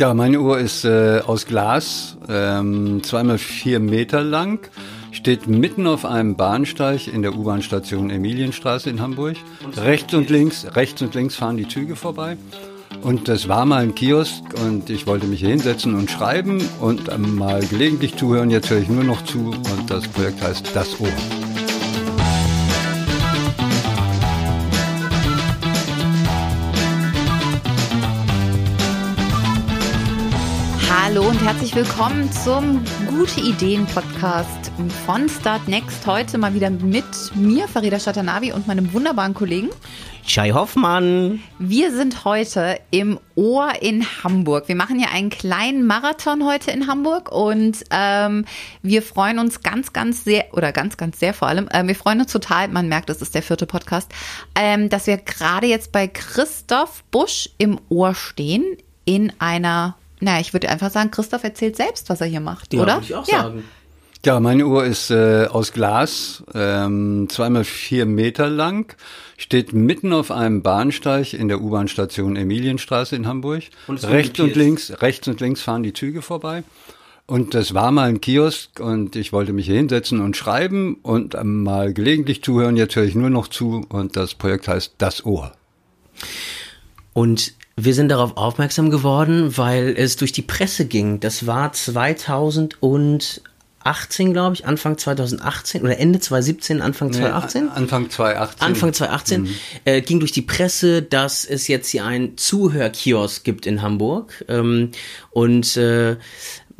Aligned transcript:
Ja, 0.00 0.14
meine 0.14 0.40
Uhr 0.40 0.58
ist 0.58 0.86
äh, 0.86 1.20
aus 1.26 1.44
Glas, 1.44 2.16
ähm, 2.26 3.02
zweimal 3.02 3.36
vier 3.36 3.80
Meter 3.80 4.22
lang, 4.22 4.66
steht 5.12 5.46
mitten 5.46 5.86
auf 5.86 6.06
einem 6.06 6.36
Bahnsteig 6.36 7.06
in 7.06 7.20
der 7.20 7.34
U-Bahn-Station 7.36 8.08
Emilienstraße 8.08 8.88
in 8.88 9.02
Hamburg. 9.02 9.36
Rechts 9.76 10.14
und 10.14 10.30
links, 10.30 10.66
rechts 10.74 11.02
und 11.02 11.14
links 11.14 11.36
fahren 11.36 11.58
die 11.58 11.68
Züge 11.68 11.96
vorbei. 11.96 12.38
Und 13.02 13.28
das 13.28 13.46
war 13.46 13.66
mal 13.66 13.82
ein 13.82 13.94
Kiosk 13.94 14.42
und 14.64 14.88
ich 14.88 15.06
wollte 15.06 15.26
mich 15.26 15.40
hier 15.40 15.50
hinsetzen 15.50 15.94
und 15.94 16.10
schreiben 16.10 16.66
und 16.80 17.10
mal 17.36 17.60
gelegentlich 17.66 18.16
zuhören. 18.16 18.48
Jetzt 18.48 18.70
höre 18.70 18.80
ich 18.80 18.88
nur 18.88 19.04
noch 19.04 19.22
zu 19.24 19.50
und 19.50 19.90
das 19.90 20.08
Projekt 20.08 20.42
heißt 20.42 20.74
Das 20.74 20.98
Ohr. 20.98 21.08
Und 31.40 31.46
herzlich 31.46 31.74
willkommen 31.74 32.30
zum 32.32 32.84
Gute 33.08 33.40
Ideen 33.40 33.86
Podcast 33.86 34.70
von 35.06 35.26
Start 35.28 35.68
Next. 35.68 36.06
Heute 36.06 36.36
mal 36.36 36.52
wieder 36.52 36.68
mit 36.68 37.04
mir, 37.34 37.66
Farida 37.66 37.98
Shatanavi 37.98 38.52
und 38.52 38.66
meinem 38.66 38.92
wunderbaren 38.92 39.32
Kollegen 39.32 39.70
Shai 40.26 40.50
Hoffmann. 40.50 41.40
Wir 41.58 41.92
sind 41.92 42.26
heute 42.26 42.78
im 42.90 43.18
Ohr 43.36 43.72
in 43.80 44.04
Hamburg. 44.22 44.68
Wir 44.68 44.76
machen 44.76 45.00
ja 45.00 45.08
einen 45.14 45.30
kleinen 45.30 45.86
Marathon 45.86 46.44
heute 46.44 46.72
in 46.72 46.86
Hamburg 46.86 47.32
und 47.32 47.84
ähm, 47.90 48.44
wir 48.82 49.02
freuen 49.02 49.38
uns 49.38 49.62
ganz, 49.62 49.94
ganz 49.94 50.24
sehr, 50.24 50.52
oder 50.52 50.72
ganz, 50.72 50.98
ganz 50.98 51.20
sehr 51.20 51.32
vor 51.32 51.48
allem, 51.48 51.68
äh, 51.68 51.86
wir 51.86 51.94
freuen 51.94 52.20
uns 52.20 52.32
total, 52.32 52.68
man 52.68 52.88
merkt, 52.88 53.08
es 53.08 53.22
ist 53.22 53.34
der 53.34 53.42
vierte 53.42 53.66
Podcast, 53.66 54.12
ähm, 54.54 54.90
dass 54.90 55.06
wir 55.06 55.16
gerade 55.16 55.68
jetzt 55.68 55.90
bei 55.90 56.06
Christoph 56.06 57.02
Busch 57.10 57.48
im 57.56 57.80
Ohr 57.88 58.14
stehen 58.14 58.76
in 59.06 59.32
einer 59.38 59.96
na, 60.20 60.40
ich 60.40 60.52
würde 60.52 60.68
einfach 60.68 60.90
sagen, 60.90 61.10
Christoph 61.10 61.44
erzählt 61.44 61.76
selbst, 61.76 62.08
was 62.08 62.20
er 62.20 62.26
hier 62.26 62.40
macht, 62.40 62.72
ja, 62.72 62.82
oder? 62.82 62.94
Würde 62.96 63.06
ich 63.06 63.14
auch 63.14 63.28
ja. 63.28 63.42
sagen. 63.42 63.64
Ja, 64.24 64.38
meine 64.38 64.66
Uhr 64.66 64.84
ist 64.84 65.10
äh, 65.10 65.46
aus 65.46 65.72
Glas, 65.72 66.44
ähm, 66.52 67.26
zweimal 67.30 67.64
vier 67.64 68.04
Meter 68.04 68.50
lang, 68.50 68.94
steht 69.38 69.72
mitten 69.72 70.12
auf 70.12 70.30
einem 70.30 70.60
Bahnsteig 70.60 71.32
in 71.32 71.48
der 71.48 71.62
U-Bahn-Station 71.62 72.36
Emilienstraße 72.36 73.16
in 73.16 73.26
Hamburg. 73.26 73.62
Und 73.86 74.04
rechts 74.04 74.38
und 74.38 74.56
links, 74.56 74.92
rechts 75.00 75.26
und 75.26 75.40
links 75.40 75.62
fahren 75.62 75.82
die 75.82 75.94
Züge 75.94 76.20
vorbei. 76.20 76.64
Und 77.24 77.54
das 77.54 77.72
war 77.72 77.92
mal 77.92 78.10
ein 78.10 78.20
Kiosk 78.20 78.78
und 78.80 79.16
ich 79.16 79.32
wollte 79.32 79.54
mich 79.54 79.66
hier 79.66 79.76
hinsetzen 79.76 80.20
und 80.20 80.36
schreiben 80.36 80.96
und 81.02 81.36
mal 81.42 81.94
gelegentlich 81.94 82.42
zuhören. 82.42 82.76
Jetzt 82.76 82.96
höre 82.96 83.04
ich 83.04 83.14
nur 83.14 83.30
noch 83.30 83.48
zu 83.48 83.86
und 83.88 84.16
das 84.16 84.34
Projekt 84.34 84.68
heißt 84.68 84.96
Das 84.98 85.24
Ohr. 85.24 85.52
Und 87.14 87.54
wir 87.84 87.94
sind 87.94 88.08
darauf 88.08 88.36
aufmerksam 88.36 88.90
geworden, 88.90 89.56
weil 89.56 89.94
es 89.96 90.16
durch 90.16 90.32
die 90.32 90.42
Presse 90.42 90.86
ging. 90.86 91.20
Das 91.20 91.46
war 91.46 91.72
2018, 91.72 94.32
glaube 94.32 94.54
ich, 94.54 94.66
Anfang 94.66 94.98
2018 94.98 95.82
oder 95.82 95.98
Ende 95.98 96.20
2017, 96.20 96.82
Anfang 96.82 97.12
2018? 97.12 97.64
Nee, 97.64 97.70
Anfang 97.70 98.10
2018. 98.10 98.66
Anfang 98.66 98.92
2018 98.92 99.42
mhm. 99.42 99.48
äh, 99.84 100.00
ging 100.00 100.20
durch 100.20 100.32
die 100.32 100.42
Presse, 100.42 101.02
dass 101.02 101.44
es 101.44 101.68
jetzt 101.68 101.88
hier 101.88 102.04
einen 102.04 102.36
Zuhörkiosk 102.36 103.44
gibt 103.44 103.66
in 103.66 103.82
Hamburg. 103.82 104.44
Ähm, 104.48 104.90
und 105.30 105.76
äh, 105.76 106.16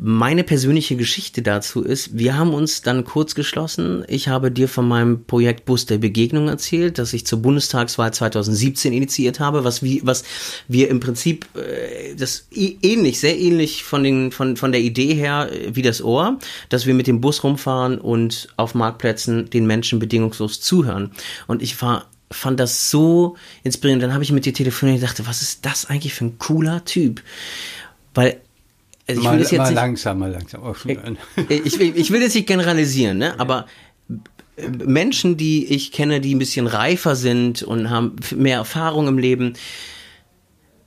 meine 0.03 0.43
persönliche 0.43 0.95
Geschichte 0.95 1.43
dazu 1.43 1.83
ist, 1.83 2.17
wir 2.17 2.35
haben 2.35 2.55
uns 2.55 2.81
dann 2.81 3.03
kurz 3.03 3.35
geschlossen. 3.35 4.03
Ich 4.07 4.29
habe 4.29 4.49
dir 4.49 4.67
von 4.67 4.87
meinem 4.87 5.25
Projekt 5.25 5.65
Bus 5.65 5.85
der 5.85 5.99
Begegnung 5.99 6.47
erzählt, 6.47 6.97
das 6.97 7.13
ich 7.13 7.27
zur 7.27 7.43
Bundestagswahl 7.43 8.11
2017 8.11 8.93
initiiert 8.93 9.39
habe, 9.39 9.63
was, 9.63 9.83
wie, 9.83 10.01
was 10.03 10.23
wir 10.67 10.89
im 10.89 11.01
Prinzip 11.01 11.45
äh, 11.55 12.15
das 12.15 12.47
ähnlich, 12.51 13.19
sehr 13.19 13.37
ähnlich 13.37 13.83
von, 13.83 14.03
den, 14.03 14.31
von, 14.31 14.57
von 14.57 14.71
der 14.71 14.81
Idee 14.81 15.13
her 15.13 15.51
äh, 15.51 15.75
wie 15.75 15.83
das 15.83 16.01
Ohr, 16.01 16.39
dass 16.69 16.87
wir 16.87 16.95
mit 16.95 17.05
dem 17.05 17.21
Bus 17.21 17.43
rumfahren 17.43 17.99
und 17.99 18.47
auf 18.57 18.73
Marktplätzen 18.73 19.51
den 19.51 19.67
Menschen 19.67 19.99
bedingungslos 19.99 20.61
zuhören. 20.61 21.11
Und 21.45 21.61
ich 21.61 21.79
war 21.79 22.07
fand 22.31 22.59
das 22.59 22.89
so 22.89 23.35
inspirierend. 23.61 24.01
Dann 24.01 24.13
habe 24.13 24.23
ich 24.23 24.31
mit 24.31 24.45
dir 24.45 24.53
telefoniert 24.53 24.99
und 24.99 25.03
dachte, 25.03 25.27
was 25.27 25.43
ist 25.43 25.63
das 25.65 25.85
eigentlich 25.85 26.15
für 26.15 26.25
ein 26.25 26.39
cooler 26.39 26.85
Typ? 26.85 27.21
Weil 28.15 28.41
also 29.11 29.21
ich 29.21 29.25
mal, 29.25 29.33
will 29.33 29.39
das 29.39 29.51
jetzt 29.51 29.59
mal 29.59 29.65
nicht, 29.65 29.75
langsam, 29.75 30.19
mal 30.19 30.31
langsam. 30.31 30.61
Ich, 31.49 31.79
will, 31.79 31.93
ich 31.95 32.11
will 32.11 32.21
das 32.21 32.33
nicht 32.33 32.47
generalisieren, 32.47 33.17
ne? 33.17 33.39
aber 33.39 33.65
Menschen, 34.57 35.37
die 35.37 35.65
ich 35.65 35.91
kenne, 35.91 36.21
die 36.21 36.35
ein 36.35 36.39
bisschen 36.39 36.67
reifer 36.67 37.15
sind 37.15 37.63
und 37.63 37.89
haben 37.89 38.15
mehr 38.35 38.57
Erfahrung 38.57 39.07
im 39.07 39.17
Leben, 39.17 39.53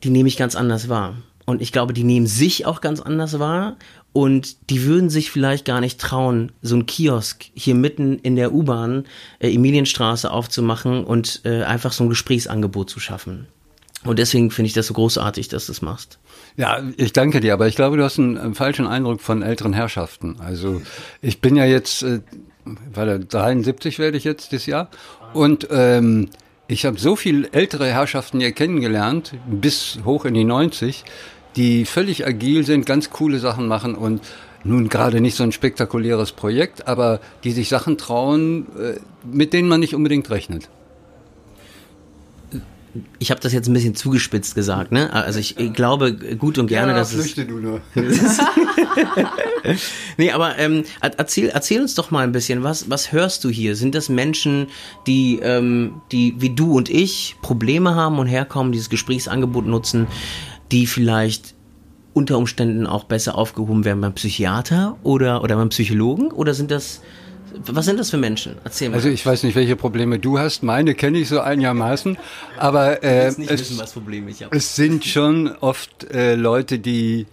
die 0.02 0.10
nehme 0.10 0.28
ich 0.28 0.36
ganz 0.36 0.54
anders 0.54 0.88
wahr. 0.88 1.16
Und 1.46 1.60
ich 1.60 1.72
glaube, 1.72 1.92
die 1.92 2.04
nehmen 2.04 2.26
sich 2.26 2.66
auch 2.66 2.80
ganz 2.80 3.00
anders 3.00 3.38
wahr. 3.38 3.76
Und 4.12 4.70
die 4.70 4.84
würden 4.84 5.10
sich 5.10 5.32
vielleicht 5.32 5.64
gar 5.64 5.80
nicht 5.80 6.00
trauen, 6.00 6.52
so 6.62 6.76
ein 6.76 6.86
Kiosk 6.86 7.46
hier 7.52 7.74
mitten 7.74 8.20
in 8.20 8.36
der 8.36 8.54
U-Bahn, 8.54 9.06
äh, 9.40 9.52
Emilienstraße 9.52 10.30
aufzumachen 10.30 11.04
und 11.04 11.40
äh, 11.44 11.64
einfach 11.64 11.92
so 11.92 12.04
ein 12.04 12.10
Gesprächsangebot 12.10 12.88
zu 12.88 13.00
schaffen. 13.00 13.48
Und 14.04 14.20
deswegen 14.20 14.52
finde 14.52 14.68
ich 14.68 14.72
das 14.72 14.86
so 14.86 14.94
großartig, 14.94 15.48
dass 15.48 15.66
du 15.66 15.72
es 15.72 15.82
machst. 15.82 16.18
Ja, 16.56 16.80
ich 16.96 17.12
danke 17.12 17.40
dir, 17.40 17.52
aber 17.52 17.66
ich 17.66 17.74
glaube, 17.74 17.96
du 17.96 18.04
hast 18.04 18.18
einen, 18.18 18.38
einen 18.38 18.54
falschen 18.54 18.86
Eindruck 18.86 19.20
von 19.20 19.42
älteren 19.42 19.72
Herrschaften. 19.72 20.36
Also 20.38 20.82
ich 21.20 21.40
bin 21.40 21.56
ja 21.56 21.64
jetzt, 21.64 22.04
äh, 22.04 22.20
warte, 22.92 23.18
73 23.18 23.98
werde 23.98 24.16
ich 24.16 24.24
jetzt 24.24 24.52
dieses 24.52 24.66
Jahr 24.66 24.88
und 25.32 25.66
ähm, 25.72 26.28
ich 26.68 26.86
habe 26.86 26.98
so 26.98 27.16
viel 27.16 27.48
ältere 27.50 27.86
Herrschaften 27.86 28.38
hier 28.38 28.52
kennengelernt, 28.52 29.34
bis 29.48 29.98
hoch 30.04 30.24
in 30.24 30.34
die 30.34 30.44
90, 30.44 31.04
die 31.56 31.84
völlig 31.84 32.24
agil 32.24 32.64
sind, 32.64 32.86
ganz 32.86 33.10
coole 33.10 33.40
Sachen 33.40 33.66
machen 33.66 33.96
und 33.96 34.22
nun 34.62 34.88
gerade 34.88 35.20
nicht 35.20 35.34
so 35.34 35.42
ein 35.42 35.52
spektakuläres 35.52 36.32
Projekt, 36.32 36.86
aber 36.86 37.20
die 37.42 37.50
sich 37.50 37.68
Sachen 37.68 37.98
trauen, 37.98 38.66
äh, 38.78 39.00
mit 39.24 39.52
denen 39.52 39.68
man 39.68 39.80
nicht 39.80 39.94
unbedingt 39.94 40.30
rechnet 40.30 40.68
ich 43.18 43.30
habe 43.30 43.40
das 43.40 43.52
jetzt 43.52 43.68
ein 43.68 43.72
bisschen 43.72 43.94
zugespitzt 43.94 44.54
gesagt, 44.54 44.92
ne? 44.92 45.12
Also 45.12 45.40
ich, 45.40 45.56
glaube 45.72 46.14
gut 46.14 46.58
und 46.58 46.68
gerne, 46.68 46.92
ja, 46.92 46.98
dass 46.98 47.12
flüchte 47.12 47.42
es. 47.42 47.48
du 47.48 47.58
nur. 47.58 47.80
nee, 50.16 50.30
aber 50.30 50.58
ähm, 50.58 50.84
erzähl, 51.00 51.48
erzähl 51.48 51.80
uns 51.80 51.94
doch 51.94 52.10
mal 52.10 52.22
ein 52.22 52.32
bisschen, 52.32 52.62
was, 52.62 52.90
was 52.90 53.12
hörst 53.12 53.44
du 53.44 53.50
hier? 53.50 53.76
Sind 53.76 53.94
das 53.94 54.08
Menschen, 54.08 54.68
die, 55.06 55.40
ähm, 55.42 56.00
die 56.12 56.34
wie 56.38 56.50
du 56.50 56.76
und 56.76 56.88
ich 56.88 57.36
Probleme 57.42 57.94
haben 57.94 58.18
und 58.18 58.26
herkommen, 58.26 58.72
dieses 58.72 58.90
Gesprächsangebot 58.90 59.66
nutzen, 59.66 60.06
die 60.70 60.86
vielleicht 60.86 61.54
unter 62.12 62.38
Umständen 62.38 62.86
auch 62.86 63.04
besser 63.04 63.36
aufgehoben 63.36 63.84
werden 63.84 64.00
beim 64.00 64.14
Psychiater 64.14 64.96
oder, 65.02 65.42
oder 65.42 65.56
beim 65.56 65.70
Psychologen? 65.70 66.30
Oder 66.30 66.54
sind 66.54 66.70
das 66.70 67.00
was 67.66 67.84
sind 67.84 67.98
das 67.98 68.10
für 68.10 68.16
Menschen? 68.16 68.56
Erzähl 68.64 68.88
mal. 68.88 68.96
Also 68.96 69.08
ich 69.08 69.24
weiß 69.24 69.42
nicht, 69.42 69.54
welche 69.54 69.76
Probleme 69.76 70.18
du 70.18 70.38
hast. 70.38 70.62
Meine 70.62 70.94
kenne 70.94 71.18
ich 71.18 71.28
so 71.28 71.40
einigermaßen. 71.40 72.16
Aber 72.56 73.02
äh, 73.02 73.26
es, 73.26 73.38
wissen, 73.38 73.80
es, 74.50 74.76
sind 74.76 75.04
schon 75.04 75.48
oft 75.60 76.04
äh, 76.12 76.34
Leute, 76.34 76.78
die 76.78 77.26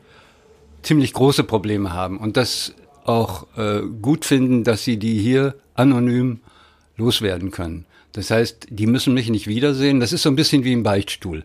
ziemlich 0.81 1.13
große 1.13 1.43
Probleme 1.43 1.93
haben 1.93 2.17
und 2.17 2.37
das 2.37 2.73
auch 3.05 3.47
äh, 3.57 3.81
gut 4.01 4.25
finden, 4.25 4.63
dass 4.63 4.83
sie 4.83 4.97
die 4.97 5.19
hier 5.19 5.55
anonym 5.75 6.39
loswerden 6.97 7.51
können. 7.51 7.85
Das 8.13 8.29
heißt, 8.29 8.67
die 8.69 8.87
müssen 8.87 9.13
mich 9.13 9.29
nicht 9.29 9.47
wiedersehen. 9.47 9.99
Das 9.99 10.13
ist 10.13 10.23
so 10.23 10.29
ein 10.29 10.35
bisschen 10.35 10.63
wie 10.63 10.73
im 10.73 10.83
Beichtstuhl. 10.83 11.43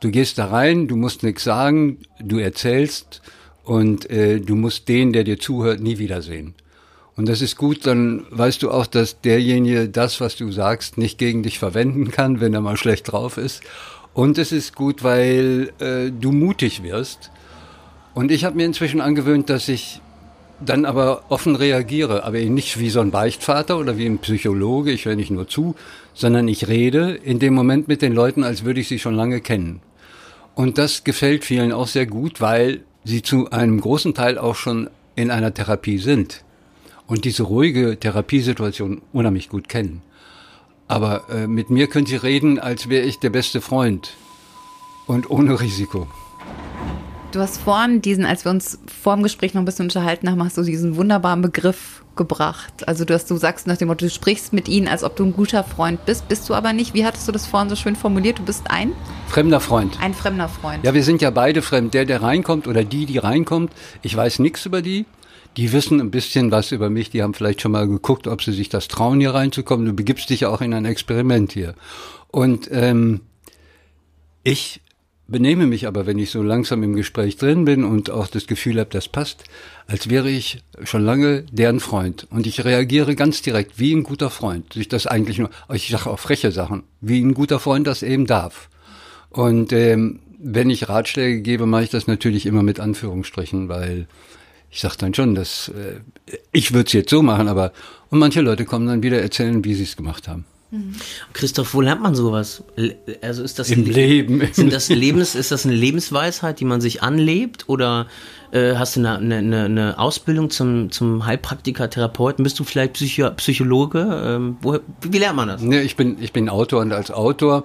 Du 0.00 0.10
gehst 0.10 0.38
da 0.38 0.46
rein, 0.46 0.88
du 0.88 0.96
musst 0.96 1.22
nichts 1.22 1.44
sagen, 1.44 1.98
du 2.20 2.38
erzählst 2.38 3.22
und 3.64 4.10
äh, 4.10 4.40
du 4.40 4.56
musst 4.56 4.88
den, 4.88 5.12
der 5.12 5.24
dir 5.24 5.38
zuhört, 5.38 5.80
nie 5.80 5.98
wiedersehen. 5.98 6.54
Und 7.22 7.28
das 7.28 7.40
ist 7.40 7.56
gut, 7.56 7.86
dann 7.86 8.26
weißt 8.30 8.64
du 8.64 8.72
auch, 8.72 8.84
dass 8.84 9.20
derjenige 9.20 9.88
das, 9.88 10.20
was 10.20 10.34
du 10.34 10.50
sagst, 10.50 10.98
nicht 10.98 11.18
gegen 11.18 11.44
dich 11.44 11.60
verwenden 11.60 12.10
kann, 12.10 12.40
wenn 12.40 12.52
er 12.52 12.60
mal 12.60 12.76
schlecht 12.76 13.12
drauf 13.12 13.36
ist. 13.36 13.62
Und 14.12 14.38
es 14.38 14.50
ist 14.50 14.74
gut, 14.74 15.04
weil 15.04 15.72
äh, 15.78 16.10
du 16.10 16.32
mutig 16.32 16.82
wirst. 16.82 17.30
Und 18.12 18.32
ich 18.32 18.44
habe 18.44 18.56
mir 18.56 18.64
inzwischen 18.64 19.00
angewöhnt, 19.00 19.50
dass 19.50 19.68
ich 19.68 20.00
dann 20.58 20.84
aber 20.84 21.22
offen 21.28 21.54
reagiere, 21.54 22.24
aber 22.24 22.40
nicht 22.40 22.80
wie 22.80 22.90
so 22.90 22.98
ein 22.98 23.12
Beichtvater 23.12 23.78
oder 23.78 23.96
wie 23.96 24.06
ein 24.06 24.18
Psychologe, 24.18 24.90
ich 24.90 25.04
höre 25.04 25.14
nicht 25.14 25.30
nur 25.30 25.46
zu, 25.46 25.76
sondern 26.14 26.48
ich 26.48 26.66
rede 26.66 27.12
in 27.12 27.38
dem 27.38 27.54
Moment 27.54 27.86
mit 27.86 28.02
den 28.02 28.14
Leuten, 28.14 28.42
als 28.42 28.64
würde 28.64 28.80
ich 28.80 28.88
sie 28.88 28.98
schon 28.98 29.14
lange 29.14 29.40
kennen. 29.40 29.80
Und 30.56 30.76
das 30.76 31.04
gefällt 31.04 31.44
vielen 31.44 31.70
auch 31.70 31.86
sehr 31.86 32.06
gut, 32.06 32.40
weil 32.40 32.80
sie 33.04 33.22
zu 33.22 33.48
einem 33.52 33.80
großen 33.80 34.12
Teil 34.12 34.38
auch 34.38 34.56
schon 34.56 34.90
in 35.14 35.30
einer 35.30 35.54
Therapie 35.54 35.98
sind 35.98 36.42
und 37.06 37.24
diese 37.24 37.42
ruhige 37.44 37.98
Therapiesituation 37.98 39.02
unheimlich 39.12 39.48
gut 39.48 39.68
kennen. 39.68 40.02
Aber 40.88 41.28
äh, 41.30 41.46
mit 41.46 41.70
mir 41.70 41.86
können 41.86 42.06
Sie 42.06 42.16
reden, 42.16 42.58
als 42.58 42.88
wäre 42.88 43.04
ich 43.04 43.18
der 43.18 43.30
beste 43.30 43.60
Freund 43.60 44.14
und 45.06 45.30
ohne 45.30 45.60
Risiko. 45.60 46.06
Du 47.32 47.40
hast 47.40 47.62
vorhin 47.62 48.02
diesen, 48.02 48.26
als 48.26 48.44
wir 48.44 48.50
uns 48.50 48.78
vor 48.86 49.14
dem 49.14 49.22
Gespräch 49.22 49.54
noch 49.54 49.62
ein 49.62 49.64
bisschen 49.64 49.86
unterhalten 49.86 50.30
haben, 50.30 50.44
hast 50.44 50.58
du 50.58 50.62
diesen 50.62 50.96
wunderbaren 50.96 51.40
Begriff 51.40 52.04
gebracht. 52.14 52.86
Also 52.86 53.06
du, 53.06 53.14
hast, 53.14 53.30
du 53.30 53.38
sagst 53.38 53.66
nach 53.66 53.78
dem 53.78 53.88
Motto, 53.88 54.04
du 54.04 54.10
sprichst 54.10 54.52
mit 54.52 54.68
ihnen, 54.68 54.86
als 54.86 55.02
ob 55.02 55.16
du 55.16 55.24
ein 55.24 55.32
guter 55.32 55.64
Freund 55.64 56.04
bist, 56.04 56.28
bist 56.28 56.46
du 56.50 56.54
aber 56.54 56.74
nicht. 56.74 56.92
Wie 56.92 57.06
hattest 57.06 57.26
du 57.26 57.32
das 57.32 57.46
vorhin 57.46 57.70
so 57.70 57.76
schön 57.76 57.96
formuliert? 57.96 58.38
Du 58.38 58.42
bist 58.42 58.70
ein? 58.70 58.92
Fremder 59.28 59.60
Freund. 59.60 59.98
Ein 60.02 60.12
fremder 60.12 60.48
Freund. 60.48 60.84
Ja, 60.84 60.92
wir 60.92 61.02
sind 61.02 61.22
ja 61.22 61.30
beide 61.30 61.62
fremd. 61.62 61.94
Der, 61.94 62.04
der 62.04 62.20
reinkommt 62.20 62.68
oder 62.68 62.84
die, 62.84 63.06
die 63.06 63.16
reinkommt, 63.16 63.72
ich 64.02 64.14
weiß 64.14 64.38
nichts 64.40 64.66
über 64.66 64.82
die. 64.82 65.06
Die 65.56 65.72
wissen 65.72 66.00
ein 66.00 66.10
bisschen 66.10 66.50
was 66.50 66.72
über 66.72 66.90
mich. 66.90 67.10
Die 67.10 67.22
haben 67.22 67.34
vielleicht 67.34 67.60
schon 67.60 67.72
mal 67.72 67.86
geguckt, 67.86 68.26
ob 68.26 68.42
sie 68.42 68.52
sich 68.52 68.68
das 68.68 68.88
trauen, 68.88 69.20
hier 69.20 69.34
reinzukommen. 69.34 69.86
Du 69.86 69.92
begibst 69.92 70.30
dich 70.30 70.40
ja 70.40 70.48
auch 70.48 70.60
in 70.60 70.74
ein 70.74 70.84
Experiment 70.84 71.52
hier. 71.52 71.74
Und 72.28 72.68
ähm, 72.72 73.20
ich 74.42 74.80
benehme 75.28 75.66
mich 75.66 75.86
aber, 75.86 76.06
wenn 76.06 76.18
ich 76.18 76.30
so 76.30 76.42
langsam 76.42 76.82
im 76.82 76.94
Gespräch 76.94 77.36
drin 77.36 77.64
bin 77.64 77.84
und 77.84 78.10
auch 78.10 78.26
das 78.26 78.46
Gefühl 78.46 78.78
habe, 78.78 78.90
das 78.90 79.08
passt, 79.08 79.44
als 79.86 80.10
wäre 80.10 80.30
ich 80.30 80.62
schon 80.84 81.04
lange 81.04 81.42
deren 81.50 81.80
Freund. 81.80 82.26
Und 82.30 82.46
ich 82.46 82.64
reagiere 82.64 83.14
ganz 83.14 83.42
direkt, 83.42 83.78
wie 83.78 83.94
ein 83.94 84.02
guter 84.02 84.30
Freund. 84.30 84.76
Ich 84.76 84.88
das 84.88 85.06
eigentlich 85.06 85.38
nur, 85.38 85.50
ich 85.72 85.88
sage 85.88 86.10
auch 86.10 86.18
freche 86.18 86.52
Sachen, 86.52 86.84
wie 87.00 87.20
ein 87.20 87.34
guter 87.34 87.60
Freund 87.60 87.86
das 87.86 88.02
eben 88.02 88.26
darf. 88.26 88.68
Und 89.30 89.72
ähm, 89.72 90.20
wenn 90.38 90.70
ich 90.70 90.88
Ratschläge 90.88 91.40
gebe, 91.40 91.66
mache 91.66 91.84
ich 91.84 91.90
das 91.90 92.06
natürlich 92.06 92.46
immer 92.46 92.62
mit 92.62 92.80
Anführungsstrichen, 92.80 93.68
weil 93.68 94.06
ich 94.72 94.80
sage 94.80 94.96
dann 94.98 95.12
schon, 95.12 95.34
dass 95.34 95.68
äh, 95.68 96.00
ich 96.50 96.72
würde 96.72 96.86
es 96.86 96.92
jetzt 96.94 97.10
so 97.10 97.22
machen, 97.22 97.46
aber 97.46 97.72
und 98.10 98.18
manche 98.18 98.40
Leute 98.40 98.64
kommen 98.64 98.86
dann 98.86 99.02
wieder 99.02 99.20
erzählen, 99.20 99.64
wie 99.64 99.74
sie 99.74 99.84
es 99.84 99.96
gemacht 99.96 100.28
haben. 100.28 100.46
Mhm. 100.70 100.94
Christoph, 101.34 101.74
wo 101.74 101.82
lernt 101.82 102.00
man 102.00 102.14
sowas? 102.14 102.64
Also 103.20 103.42
ist 103.42 103.58
das 103.58 103.70
im 103.70 103.84
Leben? 103.84 104.42
Sind 104.52 104.72
das 104.72 104.88
Lebens, 104.88 105.34
ist 105.34 105.52
das 105.52 105.66
eine 105.66 105.74
Lebensweisheit, 105.74 106.58
die 106.60 106.64
man 106.64 106.80
sich 106.80 107.02
anlebt 107.02 107.68
oder 107.68 108.06
äh, 108.52 108.74
hast 108.76 108.96
du 108.96 109.00
eine, 109.00 109.18
eine, 109.18 109.64
eine, 109.64 109.98
Ausbildung 109.98 110.48
zum, 110.48 110.90
zum 110.90 111.26
Heilpraktiker, 111.26 111.90
Therapeuten? 111.90 112.42
Bist 112.42 112.58
du 112.58 112.64
vielleicht 112.64 112.94
Psycho 112.94 113.30
Psychologe? 113.32 114.22
Ähm, 114.24 114.56
wo, 114.62 114.78
wie 115.02 115.18
lernt 115.18 115.36
man 115.36 115.48
das? 115.48 115.60
Nee, 115.60 115.82
ich 115.82 115.96
bin, 115.96 116.16
ich 116.18 116.32
bin 116.32 116.48
Autor 116.48 116.80
und 116.80 116.92
als 116.92 117.10
Autor, 117.10 117.64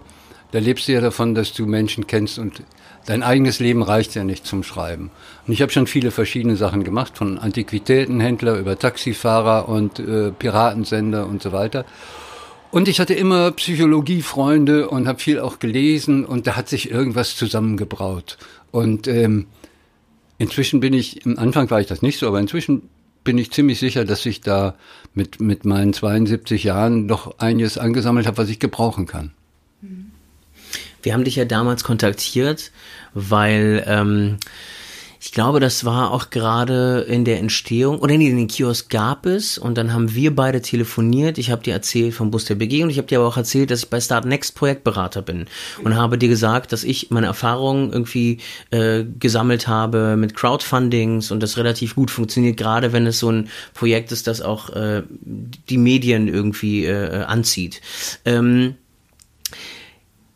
da 0.52 0.60
lebst 0.60 0.90
du 0.90 0.92
ja 0.92 1.00
davon, 1.00 1.34
dass 1.34 1.54
du 1.54 1.66
Menschen 1.66 2.08
kennst 2.08 2.38
und 2.38 2.62
dein 3.08 3.24
eigenes 3.24 3.60
Leben 3.60 3.82
reicht 3.82 4.14
ja 4.16 4.24
nicht 4.24 4.46
zum 4.46 4.62
Schreiben. 4.64 5.10
Und 5.48 5.54
ich 5.54 5.62
habe 5.64 5.72
schon 5.72 5.88
viele 5.88 6.12
verschiedene 6.12 6.58
Sachen 6.58 6.84
gemacht, 6.84 7.18
von 7.18 7.40
Antiquitätenhändler 7.40 8.60
über 8.60 8.78
Taxifahrer 8.78 9.68
und 9.68 9.98
äh, 9.98 10.32
Piratensender 10.32 11.26
und 11.26 11.42
so 11.42 11.52
weiter. 11.52 11.86
Und 12.70 12.90
ich 12.90 13.00
hatte 13.00 13.14
immer 13.14 13.52
Psychologiefreunde 13.52 14.90
und 14.90 15.08
habe 15.08 15.20
viel 15.20 15.40
auch 15.40 15.60
gelesen 15.60 16.26
und 16.26 16.48
da 16.48 16.58
hat 16.58 16.68
sich 16.68 16.92
irgendwas 16.92 17.38
zusammengebraut. 17.38 18.38
Und 18.72 19.08
ähm, 19.08 19.48
inzwischen 20.38 20.82
bin 20.82 20.94
ich, 20.94 21.26
am 21.26 21.38
Anfang 21.38 21.70
war 21.72 21.80
ich 21.80 21.88
das 21.88 22.02
nicht 22.02 22.20
so, 22.20 22.28
aber 22.28 22.42
inzwischen 22.42 22.90
bin 23.24 23.38
ich 23.38 23.52
ziemlich 23.52 23.80
sicher, 23.80 24.04
dass 24.04 24.26
ich 24.26 24.42
da 24.42 24.76
mit, 25.14 25.40
mit 25.40 25.64
meinen 25.64 25.94
72 25.94 26.66
Jahren 26.66 27.08
doch 27.08 27.40
einiges 27.40 27.78
angesammelt 27.78 28.28
habe, 28.28 28.38
was 28.38 28.50
ich 28.50 28.60
gebrauchen 28.60 29.06
kann. 29.06 29.32
Wir 31.08 31.14
haben 31.14 31.24
dich 31.24 31.38
ja 31.38 31.46
damals 31.46 31.86
kontaktiert, 31.86 32.74
weil 33.14 33.82
ähm, 33.88 34.40
ich 35.22 35.32
glaube, 35.32 35.62
das 35.62 35.86
war 35.86 36.12
auch 36.12 36.32
gerade 36.32 37.06
in 37.08 37.24
der 37.24 37.40
Entstehung, 37.40 38.00
oder 38.00 38.18
nee, 38.18 38.30
den 38.30 38.50
Kiosk 38.50 38.90
gab 38.90 39.26
es 39.26 39.58
und 39.58 39.78
dann 39.78 39.94
haben 39.94 40.14
wir 40.14 40.36
beide 40.36 40.62
telefoniert. 40.62 41.38
Ich 41.38 41.50
habe 41.50 41.64
dir 41.64 41.72
erzählt 41.72 42.14
vom 42.14 42.30
Bus 42.30 42.44
der 42.44 42.56
BG 42.56 42.84
und 42.84 42.90
ich 42.90 42.98
habe 42.98 43.08
dir 43.08 43.20
aber 43.20 43.28
auch 43.30 43.38
erzählt, 43.38 43.72
dass 43.72 43.84
ich 43.84 43.90
bei 43.90 44.02
Start 44.02 44.26
Next 44.26 44.56
Projektberater 44.56 45.22
bin 45.22 45.46
und 45.82 45.96
habe 45.96 46.18
dir 46.18 46.28
gesagt, 46.28 46.74
dass 46.74 46.84
ich 46.84 47.10
meine 47.10 47.28
Erfahrungen 47.28 47.94
irgendwie 47.94 48.40
äh, 48.72 49.06
gesammelt 49.06 49.70
habe 49.70 50.18
mit 50.18 50.36
Crowdfundings 50.36 51.32
und 51.32 51.42
das 51.42 51.56
relativ 51.56 51.96
gut 51.96 52.12
funktioniert, 52.12 52.58
gerade 52.58 52.92
wenn 52.92 53.08
es 53.08 53.20
so 53.20 53.32
ein 53.32 53.48
Projekt 53.74 54.12
ist, 54.12 54.28
das 54.28 54.42
auch 54.42 54.72
äh, 54.72 55.04
die 55.10 55.78
Medien 55.78 56.28
irgendwie 56.28 56.84
äh, 56.84 57.24
anzieht. 57.24 57.80
Ähm, 58.26 58.76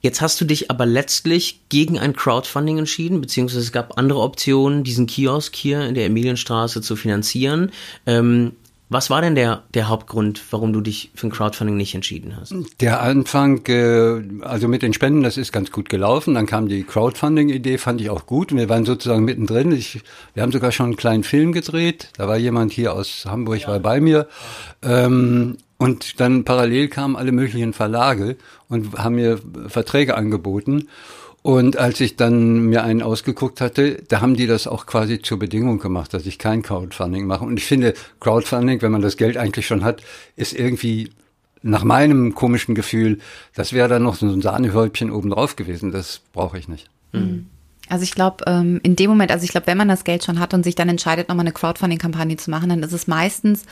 Jetzt 0.02 0.22
hast 0.22 0.42
du 0.42 0.46
dich 0.46 0.72
aber 0.72 0.86
letztlich 0.86 1.62
gegen 1.70 2.00
ein 2.00 2.14
Crowdfunding 2.14 2.80
entschieden, 2.80 3.22
beziehungsweise 3.22 3.62
es 3.62 3.72
gab 3.72 3.98
andere 3.98 4.20
Optionen, 4.20 4.84
diesen 4.84 5.06
Kiosk 5.08 5.56
hier 5.56 5.86
in 5.86 5.94
der 5.94 6.06
Emilienstraße 6.06 6.82
zu 6.82 6.96
finanzieren. 6.96 7.72
Ähm, 8.06 8.54
was 8.92 9.10
war 9.10 9.22
denn 9.22 9.36
der, 9.36 9.64
der 9.74 9.88
Hauptgrund, 9.88 10.42
warum 10.52 10.74
du 10.74 10.82
dich 10.82 11.12
für 11.16 11.28
ein 11.28 11.32
Crowdfunding 11.32 11.78
nicht 11.78 11.96
entschieden 11.96 12.36
hast? 12.36 12.54
Der 12.82 13.02
Anfang, 13.02 13.66
äh, 13.68 14.22
also 14.42 14.68
mit 14.68 14.82
den 14.82 14.92
Spenden, 14.92 15.24
das 15.24 15.38
ist 15.38 15.54
ganz 15.54 15.72
gut 15.72 15.88
gelaufen. 15.88 16.34
Dann 16.34 16.46
kam 16.46 16.68
die 16.68 16.84
Crowdfunding-Idee, 16.84 17.78
fand 17.78 18.02
ich 18.02 18.10
auch 18.10 18.26
gut. 18.26 18.54
Wir 18.54 18.68
waren 18.68 18.84
sozusagen 18.84 19.24
mittendrin. 19.24 19.72
Ich, 19.72 20.02
wir 20.34 20.44
haben 20.44 20.52
sogar 20.52 20.74
schon 20.74 20.88
einen 20.88 20.96
kleinen 20.98 21.24
Film 21.24 21.54
gedreht. 21.54 22.10
Da 22.18 22.28
war 22.28 22.36
jemand 22.36 22.74
hier 22.74 22.94
aus 22.94 23.24
Hamburg, 23.26 23.62
ja. 23.62 23.68
war 23.70 23.80
bei 23.80 24.02
mir. 24.02 24.28
Ähm, 24.84 25.56
und 25.82 26.20
dann 26.20 26.44
parallel 26.44 26.90
kamen 26.90 27.16
alle 27.16 27.32
möglichen 27.32 27.74
Verlage 27.74 28.38
und 28.70 29.00
haben 29.00 29.16
mir 29.16 29.40
Verträge 29.66 30.16
angeboten. 30.16 30.90
Und 31.42 31.76
als 31.76 32.00
ich 32.02 32.18
dann 32.18 32.68
mir 32.68 32.84
einen 32.84 33.02
ausgeguckt 33.02 33.62
hatte, 33.62 33.98
da 34.08 34.22
haben 34.22 34.36
die 34.36 34.46
das 34.46 34.68
auch 34.68 34.86
quasi 34.86 35.24
zur 35.24 35.40
Bedingung 35.40 35.80
gemacht, 35.80 36.14
dass 36.14 36.28
ich 36.28 36.38
kein 36.38 36.62
Crowdfunding 36.62 37.26
mache. 37.26 37.46
Und 37.46 37.58
ich 37.58 37.66
finde, 37.66 37.96
Crowdfunding, 38.20 38.84
wenn 38.84 38.92
man 38.92 39.02
das 39.02 39.18
Geld 39.18 39.38
eigentlich 39.38 39.66
schon 39.66 39.84
hat, 39.84 40.04
ist 40.36 40.54
irgendwie 40.54 41.10
nach 41.64 41.84
meinem 41.84 42.36
komischen 42.36 42.76
Gefühl, 42.76 43.18
das 43.56 43.74
wäre 43.74 43.90
dann 43.90 44.04
noch 44.04 44.14
so 44.14 44.28
ein 44.28 44.44
Sahnehäubchen 44.44 45.10
obendrauf 45.10 45.56
gewesen. 45.56 45.92
Das 45.92 46.22
brauche 46.32 46.60
ich 46.60 46.68
nicht. 46.68 46.92
Mhm. 47.12 47.48
Also 47.90 48.04
ich 48.04 48.12
glaube, 48.12 48.46
ähm, 48.46 48.80
in 48.84 48.96
dem 48.96 49.10
Moment, 49.10 49.32
also 49.32 49.44
ich 49.44 49.52
glaube, 49.52 49.66
wenn 49.66 49.80
man 49.80 49.88
das 49.88 50.04
Geld 50.04 50.24
schon 50.24 50.40
hat 50.40 50.54
und 50.54 50.64
sich 50.64 50.76
dann 50.76 50.90
entscheidet, 50.90 51.28
nochmal 51.28 51.46
eine 51.46 51.54
Crowdfunding-Kampagne 51.54 52.38
zu 52.38 52.52
machen, 52.52 52.70
dann 52.70 52.84
ist 52.84 52.94
es 52.94 53.08
meistens 53.08 53.64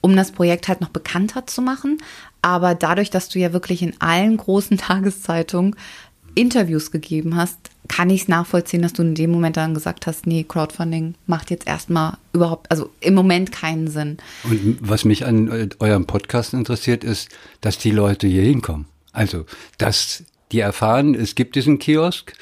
um 0.00 0.16
das 0.16 0.32
Projekt 0.32 0.68
halt 0.68 0.80
noch 0.80 0.88
bekannter 0.88 1.46
zu 1.46 1.62
machen. 1.62 1.98
Aber 2.42 2.74
dadurch, 2.74 3.10
dass 3.10 3.28
du 3.28 3.38
ja 3.38 3.52
wirklich 3.52 3.82
in 3.82 4.00
allen 4.00 4.36
großen 4.36 4.78
Tageszeitungen 4.78 5.76
Interviews 6.34 6.90
gegeben 6.90 7.34
hast, 7.34 7.58
kann 7.88 8.10
ich 8.10 8.22
es 8.22 8.28
nachvollziehen, 8.28 8.82
dass 8.82 8.92
du 8.92 9.02
in 9.02 9.14
dem 9.14 9.30
Moment 9.30 9.56
dann 9.56 9.74
gesagt 9.74 10.06
hast, 10.06 10.26
nee, 10.26 10.44
Crowdfunding 10.44 11.14
macht 11.26 11.50
jetzt 11.50 11.66
erstmal 11.66 12.18
überhaupt, 12.32 12.70
also 12.70 12.90
im 13.00 13.14
Moment 13.14 13.52
keinen 13.52 13.88
Sinn. 13.88 14.18
Und 14.44 14.78
was 14.80 15.04
mich 15.04 15.24
an 15.24 15.48
äh, 15.48 15.68
eurem 15.78 16.06
Podcast 16.06 16.52
interessiert, 16.52 17.04
ist, 17.04 17.30
dass 17.60 17.78
die 17.78 17.90
Leute 17.90 18.26
hier 18.26 18.42
hinkommen. 18.42 18.86
Also, 19.12 19.46
dass 19.78 20.24
die 20.52 20.60
erfahren, 20.60 21.14
es 21.14 21.34
gibt 21.34 21.56
diesen 21.56 21.78
Kiosk, 21.78 22.34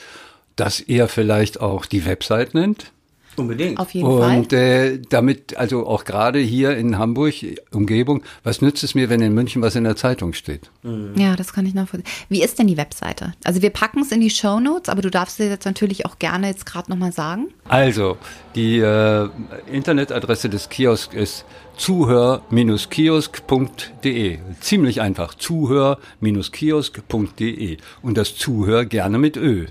dass 0.56 0.80
ihr 0.80 1.08
vielleicht 1.08 1.60
auch 1.60 1.86
die 1.86 2.04
Website 2.04 2.54
nennt, 2.54 2.92
Unbedingt. 3.36 3.78
Auf 3.78 3.94
jeden 3.94 4.06
und, 4.06 4.20
Fall. 4.20 4.38
Und 4.38 4.52
äh, 4.52 5.00
damit, 5.08 5.56
also 5.56 5.86
auch 5.86 6.04
gerade 6.04 6.38
hier 6.38 6.76
in 6.76 6.98
Hamburg, 6.98 7.34
Umgebung, 7.72 8.22
was 8.42 8.62
nützt 8.62 8.84
es 8.84 8.94
mir, 8.94 9.08
wenn 9.08 9.20
in 9.20 9.34
München 9.34 9.62
was 9.62 9.76
in 9.76 9.84
der 9.84 9.96
Zeitung 9.96 10.32
steht? 10.32 10.70
Mhm. 10.82 11.14
Ja, 11.16 11.36
das 11.36 11.52
kann 11.52 11.66
ich 11.66 11.74
nachvollziehen. 11.74 12.10
Wie 12.28 12.42
ist 12.42 12.58
denn 12.58 12.66
die 12.66 12.76
Webseite? 12.76 13.32
Also 13.44 13.62
wir 13.62 13.70
packen 13.70 14.00
es 14.00 14.12
in 14.12 14.20
die 14.20 14.30
Show 14.30 14.60
Notes, 14.60 14.88
aber 14.88 15.02
du 15.02 15.10
darfst 15.10 15.38
dir 15.38 15.48
jetzt 15.48 15.64
natürlich 15.64 16.06
auch 16.06 16.18
gerne 16.18 16.48
jetzt 16.48 16.66
gerade 16.66 16.90
nochmal 16.90 17.12
sagen. 17.12 17.48
Also, 17.68 18.16
die 18.54 18.78
äh, 18.78 19.28
Internetadresse 19.70 20.48
des 20.48 20.68
Kiosks 20.68 21.14
ist 21.14 21.44
zuhör-kiosk.de. 21.76 24.38
Ziemlich 24.60 25.00
einfach, 25.00 25.34
zuhör-kiosk.de. 25.34 27.76
Und 28.02 28.16
das 28.16 28.36
Zuhör 28.36 28.84
gerne 28.84 29.18
mit 29.18 29.36
Ö. 29.36 29.66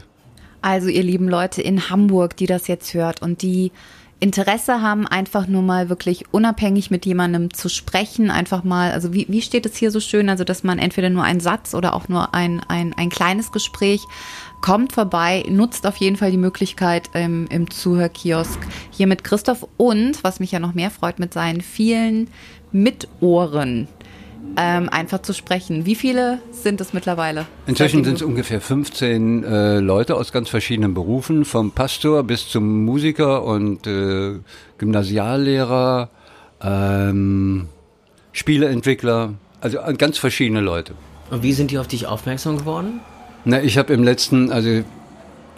Also 0.63 0.87
ihr 0.87 1.03
lieben 1.03 1.27
Leute 1.27 1.61
in 1.61 1.89
Hamburg, 1.89 2.37
die 2.37 2.45
das 2.45 2.67
jetzt 2.67 2.93
hört 2.93 3.21
und 3.21 3.41
die 3.41 3.73
Interesse 4.21 4.81
haben, 4.81 5.05
einfach 5.05 5.47
nur 5.47 5.61
mal 5.61 5.89
wirklich 5.89 6.23
unabhängig 6.31 6.89
mit 6.89 7.05
jemandem 7.05 7.53
zu 7.53 7.67
sprechen, 7.67 8.31
einfach 8.31 8.63
mal, 8.63 8.93
also 8.93 9.13
wie, 9.13 9.25
wie 9.27 9.41
steht 9.41 9.65
es 9.65 9.75
hier 9.75 9.91
so 9.91 9.99
schön, 9.99 10.29
also 10.29 10.45
dass 10.45 10.63
man 10.63 10.79
entweder 10.79 11.09
nur 11.09 11.25
einen 11.25 11.41
Satz 11.41 11.73
oder 11.73 11.93
auch 11.93 12.07
nur 12.07 12.33
ein, 12.33 12.61
ein, 12.69 12.93
ein 12.93 13.09
kleines 13.09 13.51
Gespräch 13.51 13.99
kommt 14.61 14.93
vorbei, 14.93 15.43
nutzt 15.49 15.85
auf 15.85 15.97
jeden 15.97 16.15
Fall 16.15 16.31
die 16.31 16.37
Möglichkeit 16.37 17.09
ähm, 17.13 17.47
im 17.49 17.69
Zuhörkiosk 17.69 18.59
hier 18.89 19.07
mit 19.07 19.25
Christoph 19.25 19.67
und, 19.75 20.23
was 20.23 20.39
mich 20.39 20.53
ja 20.53 20.59
noch 20.59 20.73
mehr 20.73 20.91
freut, 20.91 21.19
mit 21.19 21.33
seinen 21.33 21.59
vielen 21.59 22.29
Mitohren 22.71 23.89
ähm, 24.57 24.89
einfach 24.89 25.21
zu 25.21 25.33
sprechen. 25.33 25.85
Wie 25.85 25.95
viele 25.95 26.39
sind 26.51 26.79
es 26.81 26.93
mittlerweile? 26.93 27.45
Inzwischen 27.65 28.03
sind 28.03 28.15
es 28.15 28.21
ungefähr 28.21 28.61
15 28.61 29.43
äh, 29.43 29.79
Leute 29.79 30.15
aus 30.15 30.31
ganz 30.31 30.49
verschiedenen 30.49 30.93
Berufen, 30.93 31.45
vom 31.45 31.71
Pastor 31.71 32.23
bis 32.23 32.49
zum 32.49 32.85
Musiker 32.85 33.43
und 33.43 33.87
äh, 33.87 34.39
Gymnasiallehrer, 34.77 36.09
ähm, 36.61 37.67
Spieleentwickler, 38.31 39.33
also 39.61 39.79
ganz 39.97 40.17
verschiedene 40.17 40.61
Leute. 40.61 40.93
Und 41.31 41.43
wie 41.43 41.53
sind 41.53 41.71
die 41.71 41.79
auf 41.79 41.87
dich 41.87 42.05
aufmerksam 42.05 42.57
geworden? 42.57 42.99
Na, 43.45 43.61
ich 43.61 43.77
habe 43.77 43.93
im 43.93 44.03
letzten, 44.03 44.51
also 44.51 44.83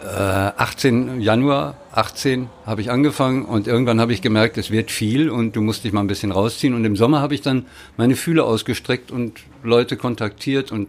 18 0.04 1.20
äh, 1.20 1.22
Januar 1.22 1.76
18 1.92 2.48
habe 2.66 2.80
ich 2.80 2.90
angefangen 2.90 3.44
und 3.44 3.66
irgendwann 3.66 4.00
habe 4.00 4.12
ich 4.12 4.22
gemerkt, 4.22 4.58
es 4.58 4.70
wird 4.70 4.90
viel 4.90 5.30
und 5.30 5.56
du 5.56 5.62
musst 5.62 5.84
dich 5.84 5.92
mal 5.92 6.00
ein 6.00 6.06
bisschen 6.06 6.32
rausziehen. 6.32 6.74
Und 6.74 6.84
im 6.84 6.96
Sommer 6.96 7.20
habe 7.20 7.34
ich 7.34 7.40
dann 7.40 7.66
meine 7.96 8.14
Fühle 8.14 8.44
ausgestreckt 8.44 9.10
und 9.10 9.40
Leute 9.62 9.96
kontaktiert 9.96 10.70
und 10.70 10.88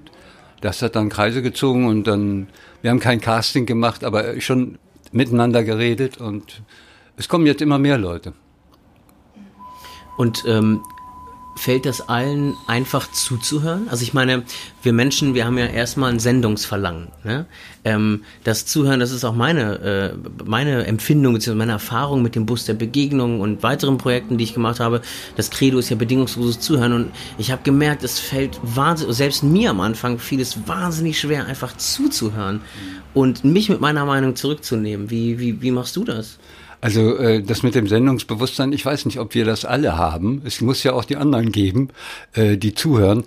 das 0.62 0.82
hat 0.82 0.96
dann 0.96 1.10
Kreise 1.10 1.42
gezogen 1.42 1.86
und 1.86 2.06
dann, 2.06 2.48
wir 2.82 2.92
haben 2.92 3.00
kein 3.00 3.22
Casting 3.22 3.66
gemacht, 3.66 4.04
aber 4.04 4.40
schon 4.42 4.78
miteinander 5.12 5.64
geredet 5.64 6.18
und 6.18 6.62
es 7.16 7.30
kommen 7.30 7.46
jetzt 7.46 7.62
immer 7.62 7.80
mehr 7.80 7.98
Leute. 7.98 8.34
Und 10.18 10.44
ähm, 10.48 10.82
fällt 11.58 11.86
das 11.86 12.08
allen 12.08 12.56
einfach 12.68 13.12
zuzuhören? 13.12 13.88
Also 13.90 14.04
ich 14.04 14.14
meine, 14.14 14.44
wir 14.84 14.94
Menschen, 14.94 15.34
wir 15.34 15.46
haben 15.46 15.58
ja 15.58 15.66
erstmal 15.66 16.12
ein 16.12 16.20
Sendungsverlangen. 16.20 17.10
Ne? 17.24 17.46
Ähm, 17.84 18.24
das 18.44 18.66
Zuhören, 18.66 19.00
das 19.00 19.12
ist 19.12 19.24
auch 19.24 19.36
meine, 19.36 19.80
äh, 19.80 20.44
meine 20.46 20.86
Empfindung 20.86 21.34
bzw. 21.34 21.56
meine 21.56 21.74
Erfahrung 21.74 22.22
mit 22.22 22.36
dem 22.36 22.46
Bus 22.46 22.66
der 22.66 22.74
Begegnung 22.76 23.42
und 23.42 23.64
weiteren 23.64 23.98
Projekten, 23.98 24.38
die 24.38 24.44
ich 24.44 24.54
gemacht 24.54 24.80
habe. 24.80 25.02
Das 25.36 25.50
Credo 25.50 25.80
ist 25.80 25.90
ja 25.90 25.96
bedingungsloses 25.96 26.60
Zuhören 26.60 26.94
und 26.94 27.12
ich 27.38 27.52
habe 27.52 27.64
gemerkt, 27.64 28.04
es 28.04 28.20
fällt 28.20 28.60
wahnsinnig, 28.64 29.16
selbst 29.16 29.44
mir 29.44 29.72
am 29.72 29.82
Anfang 29.82 30.20
fiel 30.20 30.40
es 30.40 30.68
wahnsinnig 30.68 31.20
schwer, 31.20 31.46
einfach 31.46 31.76
zuzuhören 31.78 32.62
und 33.14 33.44
mich 33.44 33.70
mit 33.70 33.82
meiner 33.82 34.06
Meinung 34.06 34.36
zurückzunehmen. 34.36 35.10
Wie, 35.10 35.40
wie, 35.40 35.62
wie 35.62 35.72
machst 35.72 35.96
du 35.96 36.04
das? 36.04 36.38
Also 36.88 37.18
äh, 37.18 37.44
das 37.44 37.64
mit 37.64 37.76
dem 37.76 37.90
Sendungsbewusstsein, 37.90 38.72
ich 38.72 38.86
weiß 38.86 39.08
nicht, 39.08 39.20
ob 39.20 39.36
wir 39.36 39.44
das 39.44 39.66
alle 39.66 39.98
haben. 39.98 40.42
Es 40.46 40.62
muss 40.62 40.84
ja 40.84 40.94
auch 40.94 41.04
die 41.04 41.18
anderen 41.18 41.52
geben, 41.52 41.90
äh, 42.32 42.56
die 42.56 42.74
zuhören. 42.76 43.26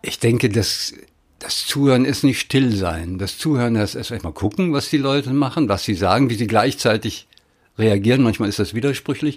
Ich 0.00 0.20
denke, 0.20 0.48
das, 0.48 0.94
das 1.38 1.66
Zuhören 1.66 2.06
ist 2.06 2.24
nicht 2.24 2.40
still 2.40 2.74
sein. 2.74 3.18
Das 3.18 3.36
Zuhören 3.36 3.76
ist 3.76 3.94
erst 3.94 4.24
mal 4.24 4.32
gucken, 4.32 4.72
was 4.72 4.88
die 4.88 4.96
Leute 4.96 5.34
machen, 5.34 5.68
was 5.68 5.84
sie 5.84 5.92
sagen, 5.92 6.30
wie 6.30 6.34
sie 6.34 6.46
gleichzeitig 6.46 7.28
reagieren. 7.76 8.22
Manchmal 8.22 8.48
ist 8.48 8.58
das 8.58 8.72
widersprüchlich. 8.72 9.36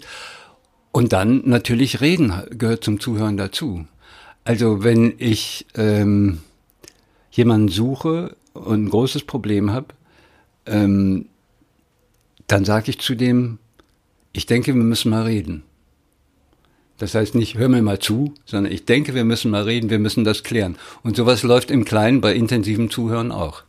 Und 0.94 1.12
dann 1.12 1.42
natürlich 1.44 2.00
reden 2.00 2.32
gehört 2.52 2.86
zum 2.86 3.02
Zuhören 3.02 3.36
dazu. 3.36 3.86
Also 4.46 4.86
wenn 4.86 5.14
ich 5.18 5.66
ähm, 5.76 6.40
jemanden 7.32 7.68
suche 7.68 8.38
und 8.54 8.86
ein 8.86 8.90
großes 8.90 9.24
Problem 9.24 9.74
habe, 9.74 9.88
ähm, 10.66 11.26
dann 12.48 12.66
sage 12.66 12.92
ich 12.92 13.00
zu 13.00 13.16
dem, 13.16 13.60
ich 14.34 14.46
denke, 14.46 14.74
wir 14.74 14.84
müssen 14.84 15.10
mal 15.10 15.24
reden. 15.24 15.64
Das 16.98 17.14
heißt 17.14 17.36
nicht, 17.36 17.58
hör 17.58 17.68
mir 17.68 17.82
mal 17.82 18.00
zu, 18.00 18.34
sondern 18.46 18.72
ich 18.72 18.86
denke, 18.86 19.14
wir 19.16 19.26
müssen 19.26 19.52
mal 19.52 19.64
reden, 19.64 19.90
wir 19.90 20.00
müssen 20.00 20.24
das 20.24 20.44
klären. 20.44 20.78
Und 21.04 21.18
sowas 21.18 21.44
läuft 21.44 21.72
im 21.72 21.84
Kleinen 21.84 22.22
bei 22.22 22.34
intensivem 22.34 22.90
Zuhören 22.90 23.32
auch. 23.32 23.64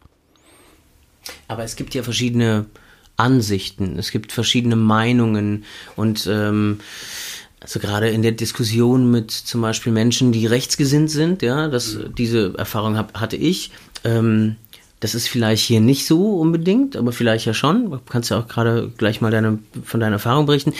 Aber 1.48 1.64
es 1.64 1.74
gibt 1.74 1.94
ja 1.94 2.04
verschiedene 2.04 2.66
Ansichten, 3.16 3.98
es 3.98 4.10
gibt 4.10 4.30
verschiedene 4.30 4.76
Meinungen 4.76 5.64
und 5.96 6.28
ähm, 6.30 6.80
also 7.60 7.80
gerade 7.80 8.10
in 8.10 8.22
der 8.22 8.32
Diskussion 8.32 9.10
mit 9.10 9.30
zum 9.30 9.62
Beispiel 9.62 9.92
Menschen, 9.92 10.30
die 10.30 10.46
rechtsgesinnt 10.46 11.10
sind, 11.10 11.42
ja, 11.42 11.68
das, 11.68 11.98
diese 12.16 12.54
Erfahrung 12.56 12.96
hab, 12.96 13.18
hatte 13.18 13.36
ich. 13.36 13.72
Ähm, 14.04 14.56
das 15.00 15.14
ist 15.14 15.28
vielleicht 15.28 15.64
hier 15.64 15.80
nicht 15.80 16.06
so 16.06 16.38
unbedingt, 16.38 16.96
aber 16.96 17.12
vielleicht 17.12 17.46
ja 17.46 17.54
schon. 17.54 17.90
Du 17.90 18.00
kannst 18.08 18.30
ja 18.30 18.38
auch 18.38 18.48
gerade 18.48 18.90
gleich 18.96 19.20
mal 19.20 19.30
deine, 19.30 19.58
von 19.84 20.00
deiner 20.00 20.16
Erfahrung 20.16 20.46
berichten. 20.46 20.72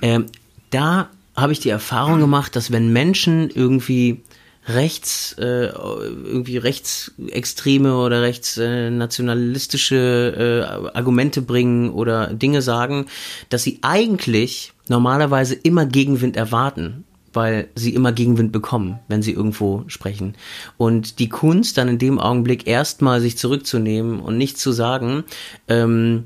Ähm, 0.00 0.26
da 0.70 1.10
habe 1.36 1.52
ich 1.52 1.60
die 1.60 1.68
Erfahrung 1.68 2.20
gemacht, 2.20 2.56
dass 2.56 2.72
wenn 2.72 2.90
Menschen 2.92 3.50
irgendwie 3.50 4.22
rechts, 4.66 5.34
äh, 5.38 5.66
irgendwie 5.66 6.56
rechtsextreme 6.58 7.96
oder 7.96 8.22
rechtsnationalistische 8.22 10.90
äh, 10.94 10.96
Argumente 10.96 11.42
bringen 11.42 11.90
oder 11.90 12.28
Dinge 12.28 12.62
sagen, 12.62 13.06
dass 13.48 13.62
sie 13.62 13.78
eigentlich 13.82 14.72
normalerweise 14.88 15.54
immer 15.54 15.86
Gegenwind 15.86 16.36
erwarten 16.36 17.04
weil 17.38 17.68
sie 17.76 17.94
immer 17.94 18.10
Gegenwind 18.10 18.50
bekommen, 18.50 18.98
wenn 19.06 19.22
sie 19.22 19.30
irgendwo 19.30 19.84
sprechen. 19.86 20.34
Und 20.76 21.20
die 21.20 21.28
Kunst 21.28 21.78
dann 21.78 21.86
in 21.86 21.98
dem 22.00 22.18
Augenblick 22.18 22.66
erstmal 22.66 23.20
sich 23.20 23.38
zurückzunehmen 23.38 24.18
und 24.18 24.36
nicht 24.36 24.58
zu 24.58 24.72
sagen, 24.72 25.22
ähm, 25.68 26.24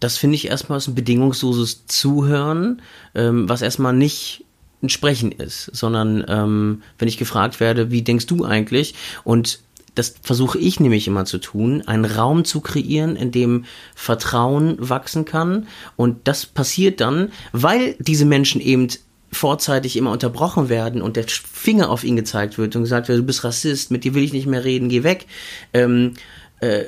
das 0.00 0.16
finde 0.16 0.34
ich 0.34 0.48
erstmal 0.48 0.80
ein 0.84 0.94
bedingungsloses 0.96 1.86
Zuhören, 1.86 2.82
ähm, 3.14 3.48
was 3.48 3.62
erstmal 3.62 3.92
nicht 3.92 4.44
ein 4.82 4.88
Sprechen 4.88 5.30
ist, 5.30 5.70
sondern 5.72 6.24
ähm, 6.26 6.82
wenn 6.98 7.06
ich 7.06 7.16
gefragt 7.16 7.60
werde, 7.60 7.92
wie 7.92 8.02
denkst 8.02 8.26
du 8.26 8.44
eigentlich? 8.44 8.96
Und 9.22 9.60
das 9.94 10.16
versuche 10.20 10.58
ich 10.58 10.80
nämlich 10.80 11.06
immer 11.06 11.26
zu 11.26 11.38
tun, 11.38 11.82
einen 11.86 12.06
Raum 12.06 12.44
zu 12.44 12.60
kreieren, 12.60 13.14
in 13.14 13.30
dem 13.30 13.66
Vertrauen 13.94 14.76
wachsen 14.80 15.24
kann. 15.26 15.68
Und 15.94 16.26
das 16.26 16.44
passiert 16.44 17.00
dann, 17.00 17.30
weil 17.52 17.94
diese 18.00 18.24
Menschen 18.24 18.60
eben 18.60 18.88
vorzeitig 19.32 19.96
immer 19.96 20.10
unterbrochen 20.10 20.68
werden 20.68 21.02
und 21.02 21.16
der 21.16 21.24
Finger 21.28 21.90
auf 21.90 22.04
ihn 22.04 22.16
gezeigt 22.16 22.58
wird 22.58 22.74
und 22.74 22.82
gesagt 22.82 23.08
wird, 23.08 23.18
du 23.18 23.24
bist 23.24 23.44
Rassist, 23.44 23.90
mit 23.90 24.04
dir 24.04 24.14
will 24.14 24.24
ich 24.24 24.32
nicht 24.32 24.46
mehr 24.46 24.64
reden, 24.64 24.88
geh 24.88 25.04
weg, 25.04 25.26
ähm, 25.72 26.14
äh, 26.60 26.84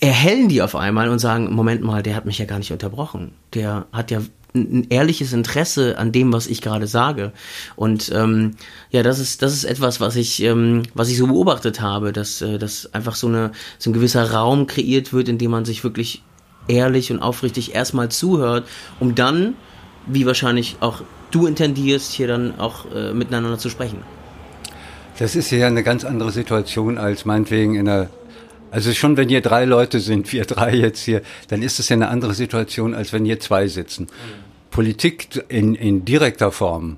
erhellen 0.00 0.48
die 0.48 0.62
auf 0.62 0.76
einmal 0.76 1.08
und 1.08 1.18
sagen, 1.18 1.52
Moment 1.52 1.82
mal, 1.82 2.02
der 2.02 2.16
hat 2.16 2.26
mich 2.26 2.38
ja 2.38 2.46
gar 2.46 2.58
nicht 2.58 2.72
unterbrochen. 2.72 3.32
Der 3.54 3.86
hat 3.92 4.10
ja 4.10 4.20
ein 4.54 4.86
ehrliches 4.90 5.32
Interesse 5.32 5.98
an 5.98 6.12
dem, 6.12 6.32
was 6.32 6.46
ich 6.46 6.60
gerade 6.60 6.86
sage. 6.86 7.32
Und 7.76 8.10
ähm, 8.14 8.56
ja, 8.90 9.02
das 9.02 9.18
ist 9.18 9.42
das 9.42 9.52
ist 9.52 9.64
etwas, 9.64 10.00
was 10.00 10.16
ich 10.16 10.42
ähm, 10.42 10.82
was 10.94 11.08
ich 11.08 11.18
so 11.18 11.26
beobachtet 11.26 11.80
habe, 11.80 12.12
dass 12.12 12.42
äh, 12.42 12.58
dass 12.58 12.92
einfach 12.92 13.14
so 13.14 13.28
eine 13.28 13.52
so 13.78 13.90
ein 13.90 13.92
gewisser 13.92 14.32
Raum 14.32 14.66
kreiert 14.66 15.12
wird, 15.12 15.28
in 15.28 15.38
dem 15.38 15.50
man 15.50 15.64
sich 15.64 15.84
wirklich 15.84 16.22
ehrlich 16.66 17.12
und 17.12 17.20
aufrichtig 17.20 17.74
erstmal 17.74 18.10
zuhört, 18.10 18.66
um 18.98 19.14
dann 19.14 19.54
wie 20.06 20.26
wahrscheinlich 20.26 20.76
auch 20.80 21.02
du 21.30 21.46
intendierst, 21.46 22.12
hier 22.12 22.26
dann 22.26 22.58
auch 22.58 22.86
äh, 22.94 23.12
miteinander 23.12 23.58
zu 23.58 23.68
sprechen. 23.68 24.02
Das 25.18 25.36
ist 25.36 25.50
ja 25.50 25.66
eine 25.66 25.82
ganz 25.82 26.04
andere 26.04 26.30
Situation 26.30 26.98
als 26.98 27.24
meinetwegen 27.24 27.74
in 27.74 27.88
einer 27.88 28.08
also 28.72 28.92
schon 28.92 29.16
wenn 29.16 29.28
hier 29.28 29.40
drei 29.40 29.64
Leute 29.64 29.98
sind, 29.98 30.32
wir 30.32 30.44
drei 30.44 30.74
jetzt 30.74 31.02
hier, 31.02 31.22
dann 31.48 31.62
ist 31.62 31.80
es 31.80 31.88
ja 31.88 31.96
eine 31.96 32.08
andere 32.08 32.34
Situation, 32.34 32.94
als 32.94 33.12
wenn 33.12 33.24
hier 33.24 33.40
zwei 33.40 33.66
sitzen. 33.66 34.04
Mhm. 34.04 34.70
Politik 34.70 35.44
in, 35.48 35.74
in 35.74 36.04
direkter 36.04 36.52
Form 36.52 36.96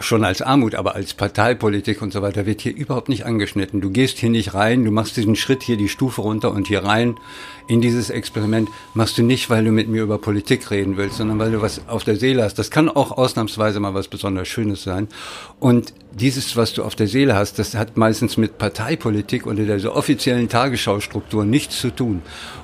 schon 0.00 0.24
als 0.24 0.42
Armut, 0.42 0.74
aber 0.74 0.94
als 0.94 1.14
Parteipolitik 1.14 2.02
und 2.02 2.12
so 2.12 2.22
weiter 2.22 2.46
wird 2.46 2.60
hier 2.60 2.74
überhaupt 2.74 3.08
nicht 3.08 3.24
angeschnitten. 3.24 3.80
Du 3.80 3.90
gehst 3.90 4.18
hier 4.18 4.30
nicht 4.30 4.54
rein, 4.54 4.84
du 4.84 4.90
machst 4.90 5.16
diesen 5.16 5.36
Schritt 5.36 5.62
hier 5.62 5.76
die 5.76 5.88
Stufe 5.88 6.20
runter 6.20 6.52
und 6.52 6.66
hier 6.68 6.84
rein 6.84 7.16
in 7.68 7.80
dieses 7.80 8.10
Experiment 8.10 8.68
machst 8.94 9.18
du 9.18 9.22
nicht, 9.22 9.50
weil 9.50 9.64
du 9.64 9.72
mit 9.72 9.88
mir 9.88 10.02
über 10.02 10.18
Politik 10.18 10.70
reden 10.70 10.96
willst, 10.96 11.16
sondern 11.16 11.38
weil 11.38 11.50
du 11.50 11.62
was 11.62 11.88
auf 11.88 12.04
der 12.04 12.16
Seele 12.16 12.44
hast. 12.44 12.58
Das 12.58 12.70
kann 12.70 12.88
auch 12.88 13.10
ausnahmsweise 13.10 13.80
mal 13.80 13.94
was 13.94 14.08
besonders 14.08 14.46
Schönes 14.48 14.82
sein. 14.82 15.08
Und 15.58 15.92
dieses, 16.12 16.56
was 16.56 16.74
du 16.74 16.84
auf 16.84 16.94
der 16.94 17.08
Seele 17.08 17.34
hast, 17.34 17.58
das 17.58 17.74
hat 17.74 17.96
meistens 17.96 18.36
mit 18.36 18.58
Parteipolitik 18.58 19.46
oder 19.46 19.64
der 19.64 19.80
so 19.80 19.94
offiziellen 19.94 20.48
Tagesschaustruktur 20.48 21.44
nichts 21.44 21.80
zu 21.80 21.90
tun. 21.90 22.22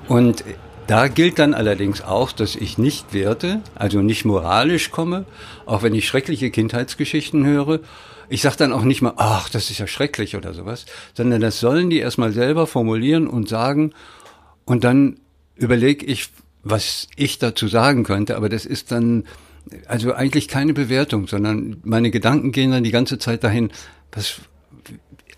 Und 0.08 0.44
da 0.86 1.08
gilt 1.08 1.38
dann 1.38 1.54
allerdings 1.54 2.02
auch, 2.02 2.32
dass 2.32 2.56
ich 2.56 2.78
nicht 2.78 3.14
werte, 3.14 3.60
also 3.74 4.00
nicht 4.02 4.24
moralisch 4.24 4.90
komme, 4.90 5.24
auch 5.66 5.82
wenn 5.82 5.94
ich 5.94 6.06
schreckliche 6.06 6.50
Kindheitsgeschichten 6.50 7.46
höre. 7.46 7.80
Ich 8.28 8.42
sage 8.42 8.56
dann 8.56 8.72
auch 8.72 8.82
nicht 8.82 9.02
mal, 9.02 9.14
ach, 9.16 9.48
das 9.48 9.70
ist 9.70 9.78
ja 9.78 9.86
schrecklich 9.86 10.36
oder 10.36 10.54
sowas, 10.54 10.86
sondern 11.14 11.40
das 11.40 11.60
sollen 11.60 11.90
die 11.90 11.98
erstmal 11.98 12.32
selber 12.32 12.66
formulieren 12.66 13.26
und 13.26 13.48
sagen. 13.48 13.92
Und 14.64 14.84
dann 14.84 15.18
überlege 15.54 16.06
ich, 16.06 16.28
was 16.62 17.08
ich 17.16 17.38
dazu 17.38 17.68
sagen 17.68 18.04
könnte, 18.04 18.36
aber 18.36 18.48
das 18.48 18.64
ist 18.64 18.92
dann 18.92 19.24
also 19.86 20.12
eigentlich 20.12 20.48
keine 20.48 20.74
Bewertung, 20.74 21.28
sondern 21.28 21.76
meine 21.84 22.10
Gedanken 22.10 22.52
gehen 22.52 22.72
dann 22.72 22.84
die 22.84 22.90
ganze 22.90 23.18
Zeit 23.18 23.44
dahin, 23.44 23.70
was, 24.10 24.40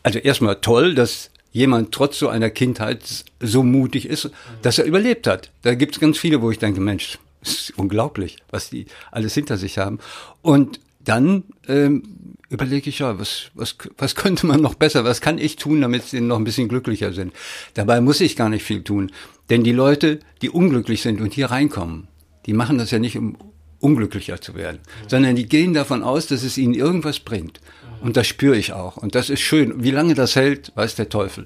also 0.03 0.19
erstmal 0.19 0.57
toll, 0.57 0.95
dass 0.95 1.31
jemand 1.55 1.93
trotz 1.93 2.19
so 2.19 2.29
einer 2.29 2.51
Kindheit 2.51 3.25
so 3.41 3.63
mutig 3.63 4.07
ist, 4.07 4.29
dass 4.61 4.79
er 4.79 4.85
überlebt 4.85 5.27
hat. 5.27 5.51
Da 5.63 5.75
gibt 5.75 5.95
es 5.95 6.01
ganz 6.01 6.19
viele, 6.19 6.43
wo 6.43 6.51
ich 6.51 6.59
denke, 6.59 6.81
Mensch, 6.81 7.19
ist 7.43 7.73
unglaublich, 7.79 8.37
was 8.51 8.71
die 8.71 8.87
alles 9.13 9.35
hinter 9.35 9.57
sich 9.57 9.79
haben. 9.79 10.01
Und 10.43 10.81
dann 11.05 11.45
ähm, 11.69 12.03
überlege 12.51 12.91
ich 12.91 12.99
ja, 12.99 13.19
was, 13.21 13.51
was, 13.55 13.77
was 13.97 14.17
könnte 14.17 14.47
man 14.47 14.61
noch 14.61 14.75
besser, 14.75 15.05
was 15.05 15.21
kann 15.21 15.39
ich 15.39 15.55
tun, 15.57 15.81
damit 15.81 16.05
sie 16.05 16.21
noch 16.21 16.39
ein 16.39 16.45
bisschen 16.45 16.69
glücklicher 16.69 17.13
sind. 17.13 17.33
Dabei 17.75 18.01
muss 18.01 18.21
ich 18.21 18.37
gar 18.37 18.49
nicht 18.49 18.65
viel 18.65 18.83
tun, 18.83 19.13
denn 19.49 19.63
die 19.63 19.73
Leute, 19.73 20.19
die 20.43 20.51
unglücklich 20.51 21.03
sind 21.03 21.21
und 21.21 21.33
hier 21.35 21.53
reinkommen, 21.53 22.09
die 22.47 22.53
machen 22.53 22.79
das 22.79 22.91
ja 22.91 22.99
nicht, 22.99 23.17
um 23.17 23.37
unglücklicher 23.85 24.41
zu 24.41 24.55
werden, 24.55 24.79
sondern 25.09 25.37
die 25.37 25.47
gehen 25.47 25.75
davon 25.75 26.03
aus, 26.03 26.27
dass 26.27 26.43
es 26.43 26.59
ihnen 26.59 26.75
irgendwas 26.75 27.21
bringt. 27.21 27.61
Und 28.01 28.17
das 28.17 28.27
spüre 28.27 28.57
ich 28.57 28.73
auch. 28.73 28.97
Und 28.97 29.15
das 29.15 29.31
ist 29.31 29.41
schön. 29.41 29.83
Wie 29.83 29.91
lange 29.91 30.15
das 30.15 30.37
hält, 30.37 30.73
weiß 30.75 30.95
der 30.95 31.09
Teufel. 31.09 31.45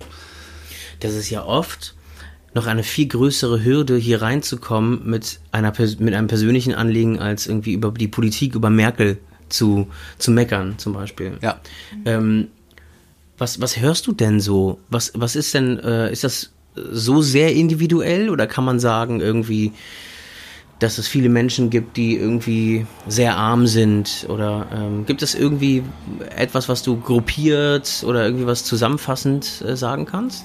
Das 1.00 1.14
ist 1.14 1.30
ja 1.30 1.44
oft 1.44 1.94
noch 2.54 2.66
eine 2.66 2.82
viel 2.82 3.06
größere 3.06 3.64
Hürde, 3.64 3.96
hier 3.96 4.22
reinzukommen 4.22 5.08
mit, 5.08 5.40
einer, 5.52 5.72
mit 5.98 6.14
einem 6.14 6.26
persönlichen 6.26 6.74
Anliegen, 6.74 7.18
als 7.18 7.46
irgendwie 7.46 7.74
über 7.74 7.92
die 7.92 8.08
Politik, 8.08 8.54
über 8.54 8.70
Merkel 8.70 9.18
zu, 9.48 9.88
zu 10.18 10.30
meckern, 10.30 10.74
zum 10.78 10.94
Beispiel. 10.94 11.38
Ja. 11.42 11.60
Ähm, 12.04 12.48
was, 13.36 13.60
was 13.60 13.78
hörst 13.78 14.06
du 14.06 14.12
denn 14.12 14.40
so? 14.40 14.80
Was, 14.88 15.12
was 15.14 15.36
ist 15.36 15.54
denn, 15.54 15.78
äh, 15.78 16.10
ist 16.10 16.24
das 16.24 16.50
so 16.74 17.22
sehr 17.22 17.54
individuell 17.54 18.30
oder 18.30 18.46
kann 18.46 18.64
man 18.64 18.80
sagen, 18.80 19.20
irgendwie, 19.20 19.72
dass 20.78 20.98
es 20.98 21.08
viele 21.08 21.28
Menschen 21.28 21.70
gibt, 21.70 21.96
die 21.96 22.16
irgendwie 22.16 22.86
sehr 23.06 23.36
arm 23.36 23.66
sind? 23.66 24.26
Oder 24.28 24.66
ähm, 24.72 25.06
gibt 25.06 25.22
es 25.22 25.34
irgendwie 25.34 25.82
etwas, 26.36 26.68
was 26.68 26.82
du 26.82 27.00
gruppiert 27.00 28.04
oder 28.06 28.24
irgendwie 28.24 28.46
was 28.46 28.64
zusammenfassend 28.64 29.62
äh, 29.66 29.76
sagen 29.76 30.06
kannst? 30.06 30.44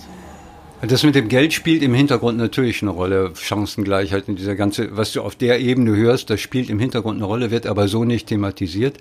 Das 0.86 1.04
mit 1.04 1.16
dem 1.16 1.30
Geld 1.30 1.54
spielt 1.54 1.82
im 1.82 1.94
Hintergrund 1.94 2.38
natürlich 2.38 2.82
eine 2.82 2.92
Rolle. 2.92 3.32
Chancengleichheit 3.36 4.28
und 4.28 4.38
dieser 4.38 4.56
ganze, 4.56 4.98
was 4.98 5.14
du 5.14 5.22
auf 5.22 5.36
der 5.36 5.62
Ebene 5.62 5.96
hörst, 5.96 6.30
das 6.30 6.42
spielt 6.42 6.70
im 6.70 6.78
Hintergrund 6.78 7.18
eine 7.18 7.26
Rolle, 7.26 7.52
wird 7.52 7.68
aber 7.68 7.88
so 7.88 8.04
nicht 8.04 8.28
thematisiert. 8.28 8.98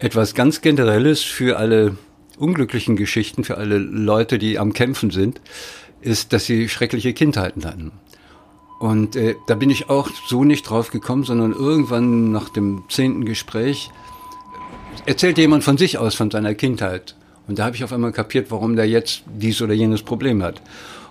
Etwas 0.00 0.34
ganz 0.34 0.60
Generelles 0.60 1.22
für 1.22 1.56
alle 1.56 1.96
unglücklichen 2.36 2.96
Geschichten, 2.96 3.44
für 3.44 3.58
alle 3.58 3.78
Leute, 3.78 4.38
die 4.38 4.58
am 4.58 4.72
Kämpfen 4.72 5.10
sind, 5.10 5.40
ist, 6.00 6.32
dass 6.32 6.46
sie 6.46 6.68
schreckliche 6.68 7.12
Kindheiten 7.12 7.64
hatten. 7.64 7.92
Und 8.78 9.16
äh, 9.16 9.36
da 9.46 9.54
bin 9.54 9.70
ich 9.70 9.88
auch 9.88 10.10
so 10.26 10.44
nicht 10.44 10.68
drauf 10.68 10.90
gekommen, 10.90 11.24
sondern 11.24 11.52
irgendwann 11.52 12.32
nach 12.32 12.48
dem 12.48 12.84
zehnten 12.88 13.24
Gespräch 13.24 13.90
erzählte 15.06 15.40
jemand 15.40 15.64
von 15.64 15.78
sich 15.78 15.98
aus, 15.98 16.14
von 16.14 16.30
seiner 16.30 16.54
Kindheit. 16.54 17.16
Und 17.46 17.58
da 17.58 17.64
habe 17.64 17.76
ich 17.76 17.84
auf 17.84 17.92
einmal 17.92 18.12
kapiert, 18.12 18.50
warum 18.50 18.76
der 18.76 18.88
jetzt 18.88 19.22
dies 19.26 19.60
oder 19.60 19.74
jenes 19.74 20.02
Problem 20.02 20.42
hat. 20.42 20.62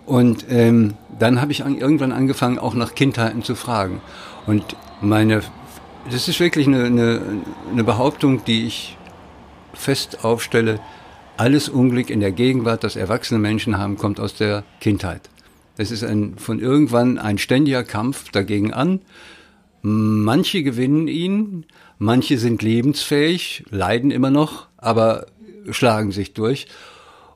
Und 0.05 0.45
ähm, 0.49 0.95
dann 1.17 1.39
habe 1.39 1.51
ich 1.51 1.63
an, 1.63 1.77
irgendwann 1.77 2.11
angefangen, 2.11 2.59
auch 2.59 2.73
nach 2.73 2.95
Kindheiten 2.95 3.43
zu 3.43 3.55
fragen. 3.55 4.01
Und 4.47 4.75
meine, 5.01 5.41
das 6.09 6.27
ist 6.27 6.39
wirklich 6.39 6.67
eine, 6.67 6.85
eine, 6.85 7.21
eine 7.71 7.83
Behauptung, 7.83 8.43
die 8.45 8.65
ich 8.65 8.97
fest 9.73 10.25
aufstelle. 10.25 10.79
Alles 11.37 11.69
Unglück 11.69 12.09
in 12.09 12.19
der 12.19 12.31
Gegenwart, 12.31 12.83
das 12.83 12.95
erwachsene 12.95 13.39
Menschen 13.39 13.77
haben, 13.77 13.97
kommt 13.97 14.19
aus 14.19 14.35
der 14.35 14.63
Kindheit. 14.81 15.29
Es 15.77 15.91
ist 15.91 16.03
ein, 16.03 16.37
von 16.37 16.59
irgendwann 16.59 17.17
ein 17.17 17.37
ständiger 17.37 17.83
Kampf 17.83 18.29
dagegen 18.31 18.73
an. 18.73 19.01
Manche 19.81 20.63
gewinnen 20.63 21.07
ihn, 21.07 21.65
manche 21.97 22.37
sind 22.37 22.61
lebensfähig, 22.61 23.65
leiden 23.69 24.11
immer 24.11 24.31
noch, 24.31 24.67
aber 24.77 25.25
schlagen 25.69 26.11
sich 26.11 26.33
durch. 26.33 26.67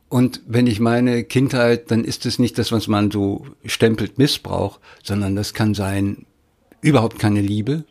Und 0.09 0.41
wenn 0.47 0.67
ich 0.67 0.79
meine 0.79 1.23
Kindheit, 1.23 1.91
dann 1.91 2.05
ist 2.05 2.25
es 2.25 2.39
nicht 2.39 2.57
das, 2.57 2.71
was 2.71 2.87
man 2.87 3.11
so 3.11 3.45
stempelt 3.65 4.17
Missbrauch, 4.17 4.79
sondern 5.03 5.35
das 5.35 5.53
kann 5.53 5.73
sein 5.73 6.25
überhaupt 6.81 7.19
keine 7.19 7.41
Liebe, 7.41 7.83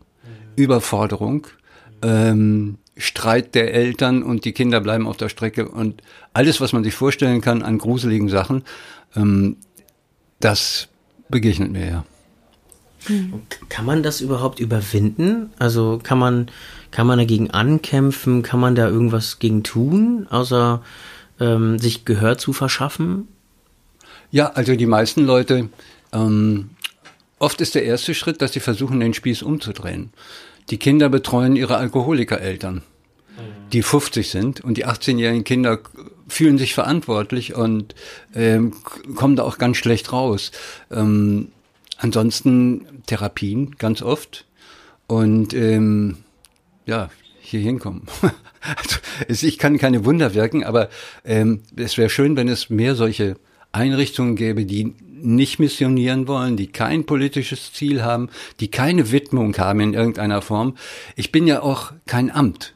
Überforderung, 0.54 1.46
ähm, 2.02 2.78
Streit 2.96 3.54
der 3.54 3.74
Eltern 3.74 4.22
und 4.22 4.46
die 4.46 4.52
Kinder 4.52 4.80
bleiben 4.80 5.06
auf 5.06 5.18
der 5.18 5.28
Strecke 5.28 5.68
und 5.68 6.02
alles, 6.32 6.62
was 6.62 6.72
man 6.72 6.82
sich 6.82 6.94
vorstellen 6.94 7.42
kann 7.42 7.62
an 7.62 7.76
gruseligen 7.76 8.30
Sachen, 8.30 8.64
ähm, 9.14 9.56
das 10.40 10.88
begegnet 11.28 11.72
mir 11.72 11.86
ja. 11.86 12.04
Kann 13.68 13.84
man 13.84 14.02
das 14.02 14.20
überhaupt 14.20 14.58
überwinden? 14.58 15.50
Also 15.58 16.00
kann 16.02 16.18
man, 16.18 16.50
kann 16.90 17.06
man 17.06 17.18
dagegen 17.18 17.50
ankämpfen? 17.50 18.42
Kann 18.42 18.58
man 18.58 18.74
da 18.74 18.88
irgendwas 18.88 19.38
gegen 19.38 19.62
tun, 19.62 20.26
außer 20.28 20.82
ähm, 21.38 21.78
sich 21.78 22.04
Gehör 22.04 22.36
zu 22.36 22.52
verschaffen? 22.52 23.28
Ja, 24.30 24.48
also 24.48 24.74
die 24.74 24.86
meisten 24.86 25.24
Leute, 25.24 25.68
ähm, 26.12 26.70
oft 27.38 27.60
ist 27.60 27.74
der 27.74 27.84
erste 27.84 28.14
Schritt, 28.14 28.42
dass 28.42 28.52
sie 28.52 28.60
versuchen, 28.60 28.98
den 28.98 29.14
Spieß 29.14 29.42
umzudrehen. 29.42 30.10
Die 30.70 30.78
Kinder 30.78 31.08
betreuen 31.08 31.54
ihre 31.54 31.76
Alkoholikereltern, 31.76 32.82
die 33.72 33.82
50 33.82 34.30
sind 34.30 34.62
und 34.62 34.78
die 34.78 34.86
18-jährigen 34.86 35.44
Kinder 35.44 35.78
fühlen 36.28 36.59
sich 36.59 36.75
verantwortlich 36.75 37.54
und 37.54 37.95
ähm, 38.35 38.73
kommen 39.14 39.37
da 39.37 39.45
auch 39.45 39.59
ganz 39.59 39.76
schlecht 39.76 40.12
raus. 40.12 40.52
Ähm, 40.90 41.49
ansonsten 41.99 42.87
Therapien 43.06 43.76
ganz 43.78 44.02
oft 44.02 44.47
und 45.06 45.54
ähm, 45.54 46.18
ja, 46.85 47.11
hier 47.40 47.61
hinkommen. 47.61 48.02
Also, 49.28 49.47
ich 49.47 49.59
kann 49.59 49.78
keine 49.78 50.04
Wunder 50.04 50.35
wirken, 50.35 50.64
aber 50.64 50.88
ähm, 51.25 51.62
es 51.76 51.97
wäre 51.97 52.11
schön, 52.11 52.35
wenn 52.35 52.49
es 52.49 52.68
mehr 52.68 52.97
solche 52.97 53.37
Einrichtungen 53.71 54.35
gäbe, 54.35 54.64
die 54.64 54.92
nicht 55.23 55.59
missionieren 55.59 56.26
wollen, 56.28 56.56
die 56.56 56.66
kein 56.66 57.06
politisches 57.06 57.73
Ziel 57.73 58.02
haben, 58.02 58.28
die 58.61 58.68
keine 58.68 59.12
Widmung 59.12 59.56
haben 59.59 59.80
in 59.80 59.95
irgendeiner 59.95 60.42
Form. 60.42 60.76
Ich 61.14 61.30
bin 61.30 61.47
ja 61.47 61.62
auch 61.62 61.92
kein 62.06 62.30
Amt. 62.30 62.75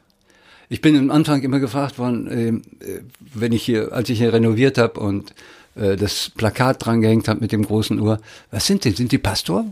Ich 0.71 0.79
bin 0.79 0.95
am 0.95 1.11
Anfang 1.11 1.41
immer 1.41 1.59
gefragt 1.59 1.99
worden, 1.99 2.29
ähm, 2.31 2.61
äh, 2.79 3.01
wenn 3.19 3.51
ich 3.51 3.61
hier, 3.61 3.91
als 3.91 4.07
ich 4.07 4.19
hier 4.19 4.31
renoviert 4.31 4.77
habe 4.77 5.01
und 5.01 5.33
äh, 5.75 5.97
das 5.97 6.29
Plakat 6.29 6.85
dran 6.85 7.01
gehängt 7.01 7.27
habe 7.27 7.41
mit 7.41 7.51
dem 7.51 7.65
großen 7.65 7.99
Uhr, 7.99 8.21
was 8.51 8.67
sind 8.67 8.85
die? 8.85 8.91
Sind 8.91 9.11
die 9.11 9.17
Pastor? 9.17 9.65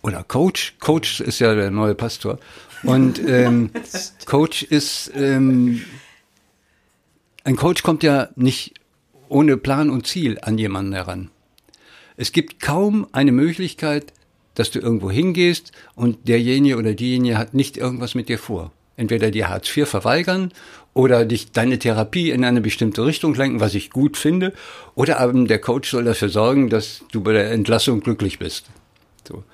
Oder 0.00 0.24
Coach? 0.24 0.74
Coach 0.80 1.20
ist 1.20 1.40
ja 1.40 1.54
der 1.54 1.70
neue 1.70 1.94
Pastor. 1.94 2.38
Und 2.82 3.20
ähm, 3.28 3.72
Coach 4.24 4.62
ist, 4.62 5.12
ähm, 5.14 5.82
ein 7.44 7.56
Coach 7.56 7.82
kommt 7.82 8.02
ja 8.02 8.30
nicht 8.34 8.72
ohne 9.28 9.58
Plan 9.58 9.90
und 9.90 10.06
Ziel 10.06 10.38
an 10.40 10.56
jemanden 10.56 10.94
heran. 10.94 11.30
Es 12.16 12.32
gibt 12.32 12.58
kaum 12.58 13.06
eine 13.12 13.32
Möglichkeit, 13.32 14.14
dass 14.54 14.70
du 14.70 14.78
irgendwo 14.78 15.10
hingehst 15.10 15.72
und 15.94 16.26
derjenige 16.26 16.78
oder 16.78 16.94
diejenige 16.94 17.36
hat 17.36 17.52
nicht 17.52 17.76
irgendwas 17.76 18.14
mit 18.14 18.30
dir 18.30 18.38
vor. 18.38 18.72
Entweder 18.98 19.30
dir 19.30 19.48
Hartz 19.48 19.74
IV 19.74 19.88
verweigern 19.88 20.52
oder 20.92 21.24
dich 21.24 21.52
deine 21.52 21.78
Therapie 21.78 22.30
in 22.30 22.44
eine 22.44 22.60
bestimmte 22.60 23.06
Richtung 23.06 23.32
lenken, 23.34 23.60
was 23.60 23.74
ich 23.74 23.90
gut 23.90 24.16
finde, 24.16 24.52
oder 24.96 25.20
aber 25.20 25.32
der 25.44 25.60
Coach 25.60 25.88
soll 25.88 26.02
dafür 26.02 26.28
sorgen, 26.28 26.68
dass 26.68 27.04
du 27.12 27.22
bei 27.22 27.32
der 27.32 27.52
Entlassung 27.52 28.00
glücklich 28.00 28.40
bist. 28.40 28.66
So. 29.26 29.44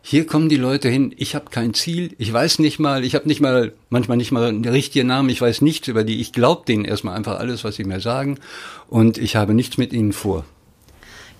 Hier 0.00 0.26
kommen 0.26 0.48
die 0.48 0.56
Leute 0.56 0.88
hin, 0.88 1.12
ich 1.18 1.34
habe 1.34 1.50
kein 1.50 1.74
Ziel, 1.74 2.14
ich 2.18 2.32
weiß 2.32 2.60
nicht 2.60 2.78
mal, 2.78 3.04
ich 3.04 3.16
habe 3.16 3.26
nicht 3.26 3.40
mal, 3.40 3.72
manchmal 3.90 4.16
nicht 4.16 4.30
mal 4.30 4.48
einen 4.48 4.64
richtigen 4.64 5.08
Namen, 5.08 5.28
ich 5.28 5.40
weiß 5.40 5.60
nichts 5.60 5.88
über 5.88 6.04
die, 6.04 6.20
ich 6.20 6.32
glaube 6.32 6.62
denen 6.64 6.84
erstmal 6.84 7.16
einfach 7.16 7.40
alles, 7.40 7.64
was 7.64 7.74
sie 7.74 7.84
mir 7.84 8.00
sagen 8.00 8.38
und 8.86 9.18
ich 9.18 9.34
habe 9.34 9.54
nichts 9.54 9.76
mit 9.76 9.92
ihnen 9.92 10.12
vor. 10.12 10.44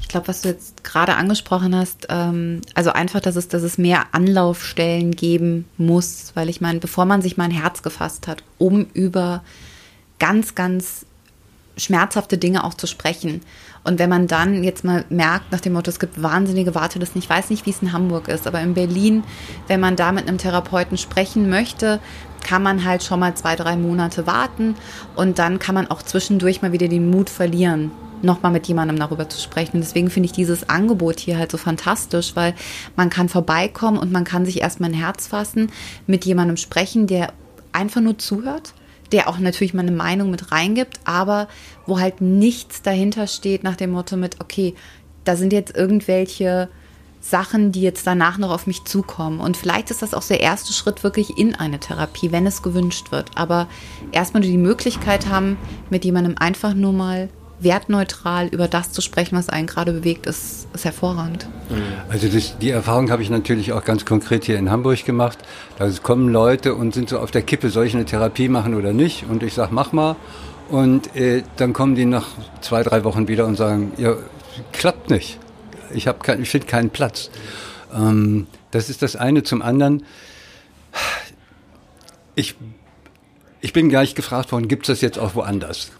Ich 0.00 0.08
glaube, 0.08 0.28
was 0.28 0.42
du 0.42 0.48
jetzt 0.48 0.84
gerade 0.84 1.14
angesprochen 1.14 1.74
hast, 1.74 2.06
ähm, 2.08 2.62
also 2.74 2.90
einfach, 2.90 3.20
dass 3.20 3.36
es, 3.36 3.48
dass 3.48 3.62
es 3.62 3.78
mehr 3.78 4.06
Anlaufstellen 4.12 5.12
geben 5.12 5.66
muss, 5.76 6.32
weil 6.34 6.48
ich 6.48 6.60
meine, 6.60 6.78
bevor 6.78 7.04
man 7.04 7.20
sich 7.20 7.36
mal 7.36 7.44
ein 7.44 7.50
Herz 7.50 7.82
gefasst 7.82 8.26
hat, 8.26 8.42
um 8.56 8.86
über 8.94 9.42
ganz, 10.18 10.54
ganz 10.54 11.04
schmerzhafte 11.76 12.38
Dinge 12.38 12.64
auch 12.64 12.74
zu 12.74 12.86
sprechen, 12.86 13.42
und 13.88 13.98
wenn 13.98 14.10
man 14.10 14.26
dann 14.26 14.64
jetzt 14.64 14.84
mal 14.84 15.06
merkt, 15.08 15.50
nach 15.50 15.60
dem 15.60 15.72
Motto, 15.72 15.90
es 15.90 15.98
gibt 15.98 16.22
wahnsinnige 16.22 16.74
Wartelisten, 16.74 17.20
ich 17.20 17.30
weiß 17.30 17.48
nicht, 17.48 17.64
wie 17.64 17.70
es 17.70 17.80
in 17.80 17.94
Hamburg 17.94 18.28
ist, 18.28 18.46
aber 18.46 18.60
in 18.60 18.74
Berlin, 18.74 19.24
wenn 19.66 19.80
man 19.80 19.96
da 19.96 20.12
mit 20.12 20.28
einem 20.28 20.36
Therapeuten 20.36 20.98
sprechen 20.98 21.48
möchte, 21.48 21.98
kann 22.44 22.62
man 22.62 22.84
halt 22.84 23.02
schon 23.02 23.20
mal 23.20 23.34
zwei, 23.34 23.56
drei 23.56 23.76
Monate 23.76 24.26
warten 24.26 24.74
und 25.16 25.38
dann 25.38 25.58
kann 25.58 25.74
man 25.74 25.90
auch 25.90 26.02
zwischendurch 26.02 26.60
mal 26.60 26.72
wieder 26.72 26.88
den 26.88 27.10
Mut 27.10 27.30
verlieren, 27.30 27.90
nochmal 28.22 28.52
mit 28.52 28.66
jemandem 28.66 28.98
darüber 28.98 29.28
zu 29.28 29.40
sprechen. 29.40 29.76
Und 29.76 29.80
deswegen 29.80 30.10
finde 30.10 30.26
ich 30.26 30.32
dieses 30.32 30.68
Angebot 30.68 31.20
hier 31.20 31.38
halt 31.38 31.50
so 31.50 31.58
fantastisch, 31.58 32.34
weil 32.34 32.54
man 32.96 33.10
kann 33.10 33.28
vorbeikommen 33.28 33.98
und 33.98 34.12
man 34.12 34.24
kann 34.24 34.44
sich 34.44 34.60
erstmal 34.60 34.90
ein 34.90 34.96
Herz 34.96 35.26
fassen, 35.26 35.70
mit 36.06 36.24
jemandem 36.24 36.56
sprechen, 36.56 37.06
der 37.06 37.32
einfach 37.72 38.00
nur 38.00 38.18
zuhört 38.18 38.74
der 39.12 39.28
auch 39.28 39.38
natürlich 39.38 39.74
mal 39.74 39.82
eine 39.82 39.92
Meinung 39.92 40.30
mit 40.30 40.52
reingibt, 40.52 41.00
aber 41.04 41.48
wo 41.86 41.98
halt 41.98 42.20
nichts 42.20 42.82
dahinter 42.82 43.26
steht 43.26 43.64
nach 43.64 43.76
dem 43.76 43.90
Motto 43.90 44.16
mit, 44.16 44.40
okay, 44.40 44.74
da 45.24 45.36
sind 45.36 45.52
jetzt 45.52 45.74
irgendwelche 45.74 46.68
Sachen, 47.20 47.72
die 47.72 47.82
jetzt 47.82 48.06
danach 48.06 48.38
noch 48.38 48.50
auf 48.50 48.66
mich 48.66 48.84
zukommen. 48.84 49.40
Und 49.40 49.56
vielleicht 49.56 49.90
ist 49.90 50.02
das 50.02 50.14
auch 50.14 50.24
der 50.24 50.40
erste 50.40 50.72
Schritt 50.72 51.02
wirklich 51.02 51.36
in 51.36 51.54
eine 51.54 51.80
Therapie, 51.80 52.32
wenn 52.32 52.46
es 52.46 52.62
gewünscht 52.62 53.10
wird. 53.10 53.30
Aber 53.34 53.68
erstmal 54.12 54.42
die 54.42 54.56
Möglichkeit 54.56 55.28
haben, 55.28 55.56
mit 55.90 56.04
jemandem 56.04 56.36
einfach 56.38 56.74
nur 56.74 56.92
mal 56.92 57.28
wertneutral 57.60 58.48
über 58.48 58.68
das 58.68 58.92
zu 58.92 59.00
sprechen, 59.00 59.36
was 59.36 59.48
einen 59.48 59.66
gerade 59.66 59.92
bewegt, 59.92 60.26
ist, 60.26 60.68
ist 60.74 60.84
hervorragend. 60.84 61.48
Also 62.08 62.28
das, 62.28 62.56
die 62.58 62.70
Erfahrung 62.70 63.10
habe 63.10 63.22
ich 63.22 63.30
natürlich 63.30 63.72
auch 63.72 63.84
ganz 63.84 64.04
konkret 64.04 64.44
hier 64.44 64.58
in 64.58 64.70
Hamburg 64.70 65.04
gemacht. 65.04 65.38
Da 65.78 65.90
kommen 66.02 66.28
Leute 66.28 66.74
und 66.74 66.94
sind 66.94 67.08
so 67.08 67.18
auf 67.18 67.30
der 67.30 67.42
Kippe, 67.42 67.70
soll 67.70 67.86
ich 67.86 67.94
eine 67.94 68.04
Therapie 68.04 68.48
machen 68.48 68.74
oder 68.74 68.92
nicht? 68.92 69.24
Und 69.28 69.42
ich 69.42 69.54
sage, 69.54 69.74
mach 69.74 69.92
mal. 69.92 70.16
Und 70.68 71.16
äh, 71.16 71.42
dann 71.56 71.72
kommen 71.72 71.94
die 71.94 72.04
nach 72.04 72.26
zwei, 72.60 72.82
drei 72.82 73.02
Wochen 73.04 73.26
wieder 73.26 73.46
und 73.46 73.56
sagen, 73.56 73.92
ja, 73.96 74.14
klappt 74.72 75.10
nicht. 75.10 75.38
Ich, 75.92 76.08
kein, 76.22 76.42
ich 76.42 76.50
finde 76.50 76.66
keinen 76.66 76.90
Platz. 76.90 77.30
Ähm, 77.94 78.46
das 78.70 78.90
ist 78.90 79.02
das 79.02 79.16
eine. 79.16 79.42
Zum 79.42 79.62
anderen, 79.62 80.04
ich, 82.34 82.54
ich 83.60 83.72
bin 83.72 83.88
gleich 83.88 84.14
gefragt 84.14 84.52
worden, 84.52 84.68
gibt 84.68 84.88
es 84.88 84.94
das 84.94 85.00
jetzt 85.00 85.18
auch 85.18 85.34
woanders? 85.34 85.90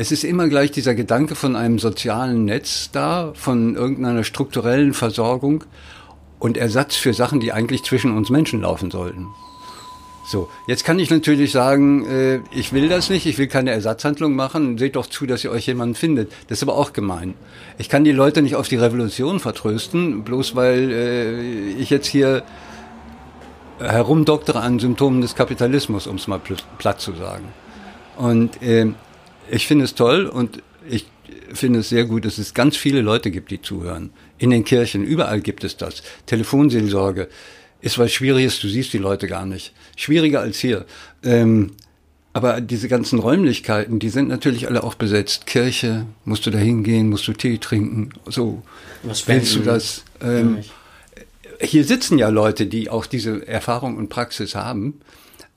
Es 0.00 0.10
ist 0.10 0.24
immer 0.24 0.48
gleich 0.48 0.70
dieser 0.70 0.94
Gedanke 0.94 1.34
von 1.34 1.56
einem 1.56 1.78
sozialen 1.78 2.46
Netz 2.46 2.88
da, 2.90 3.32
von 3.34 3.76
irgendeiner 3.76 4.24
strukturellen 4.24 4.94
Versorgung 4.94 5.64
und 6.38 6.56
Ersatz 6.56 6.96
für 6.96 7.12
Sachen, 7.12 7.38
die 7.38 7.52
eigentlich 7.52 7.82
zwischen 7.82 8.16
uns 8.16 8.30
Menschen 8.30 8.62
laufen 8.62 8.90
sollten. 8.90 9.26
So, 10.26 10.48
jetzt 10.66 10.86
kann 10.86 10.98
ich 10.98 11.10
natürlich 11.10 11.52
sagen, 11.52 12.06
äh, 12.06 12.40
ich 12.50 12.72
will 12.72 12.88
das 12.88 13.10
nicht, 13.10 13.26
ich 13.26 13.36
will 13.36 13.46
keine 13.46 13.72
Ersatzhandlung 13.72 14.34
machen, 14.34 14.78
seht 14.78 14.96
doch 14.96 15.04
zu, 15.04 15.26
dass 15.26 15.44
ihr 15.44 15.50
euch 15.50 15.66
jemanden 15.66 15.94
findet. 15.94 16.32
Das 16.48 16.60
ist 16.60 16.62
aber 16.62 16.78
auch 16.78 16.94
gemein. 16.94 17.34
Ich 17.76 17.90
kann 17.90 18.02
die 18.02 18.12
Leute 18.12 18.40
nicht 18.40 18.56
auf 18.56 18.68
die 18.68 18.76
Revolution 18.76 19.38
vertrösten, 19.38 20.24
bloß 20.24 20.56
weil 20.56 20.90
äh, 20.90 21.72
ich 21.72 21.90
jetzt 21.90 22.06
hier 22.06 22.42
herumdoktere 23.78 24.60
an 24.60 24.78
Symptomen 24.78 25.20
des 25.20 25.34
Kapitalismus, 25.34 26.06
um 26.06 26.16
es 26.16 26.26
mal 26.26 26.40
platt 26.78 27.02
zu 27.02 27.12
sagen. 27.12 27.44
Und 28.16 28.62
äh, 28.62 28.94
ich 29.50 29.66
finde 29.66 29.84
es 29.84 29.94
toll 29.94 30.26
und 30.26 30.62
ich 30.88 31.06
finde 31.52 31.80
es 31.80 31.88
sehr 31.88 32.04
gut, 32.04 32.24
dass 32.24 32.38
es 32.38 32.54
ganz 32.54 32.76
viele 32.76 33.00
Leute 33.00 33.30
gibt, 33.30 33.50
die 33.50 33.60
zuhören. 33.60 34.10
In 34.38 34.50
den 34.50 34.64
Kirchen, 34.64 35.04
überall 35.04 35.40
gibt 35.40 35.64
es 35.64 35.76
das. 35.76 36.02
Telefonseelsorge 36.26 37.28
ist 37.80 37.98
was 37.98 38.12
Schwieriges, 38.12 38.60
du 38.60 38.68
siehst 38.68 38.92
die 38.92 38.98
Leute 38.98 39.26
gar 39.26 39.46
nicht. 39.46 39.72
Schwieriger 39.96 40.40
als 40.40 40.58
hier. 40.58 40.86
Ähm, 41.24 41.72
aber 42.32 42.60
diese 42.60 42.88
ganzen 42.88 43.18
Räumlichkeiten, 43.18 43.98
die 43.98 44.08
sind 44.08 44.28
natürlich 44.28 44.68
alle 44.68 44.84
auch 44.84 44.94
besetzt. 44.94 45.46
Kirche, 45.46 46.06
musst 46.24 46.46
du 46.46 46.50
da 46.50 46.58
hingehen, 46.58 47.08
musst 47.08 47.26
du 47.26 47.32
Tee 47.32 47.58
trinken, 47.58 48.10
so. 48.26 48.62
Was 49.02 49.26
willst 49.26 49.56
du 49.56 49.60
das? 49.60 50.04
Ähm, 50.22 50.58
hier 51.60 51.84
sitzen 51.84 52.18
ja 52.18 52.28
Leute, 52.28 52.66
die 52.66 52.88
auch 52.88 53.06
diese 53.06 53.46
Erfahrung 53.46 53.96
und 53.96 54.08
Praxis 54.08 54.54
haben, 54.54 55.00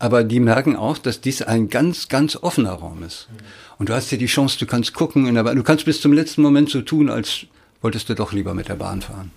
aber 0.03 0.25
die 0.25 0.41
merken 0.41 0.75
auch, 0.75 0.97
dass 0.97 1.21
dies 1.21 1.41
ein 1.41 1.69
ganz, 1.69 2.09
ganz 2.09 2.35
offener 2.35 2.73
Raum 2.73 3.03
ist. 3.03 3.29
Und 3.79 3.87
du 3.87 3.93
hast 3.93 4.09
hier 4.09 4.17
die 4.17 4.25
Chance, 4.25 4.59
du 4.59 4.65
kannst 4.65 4.93
gucken, 4.93 5.33
du 5.33 5.63
kannst 5.63 5.85
bis 5.85 6.01
zum 6.01 6.11
letzten 6.11 6.41
Moment 6.41 6.69
so 6.69 6.81
tun, 6.81 7.09
als 7.09 7.45
wolltest 7.81 8.09
du 8.09 8.13
doch 8.13 8.33
lieber 8.33 8.53
mit 8.53 8.67
der 8.67 8.75
Bahn 8.75 9.01
fahren. 9.01 9.31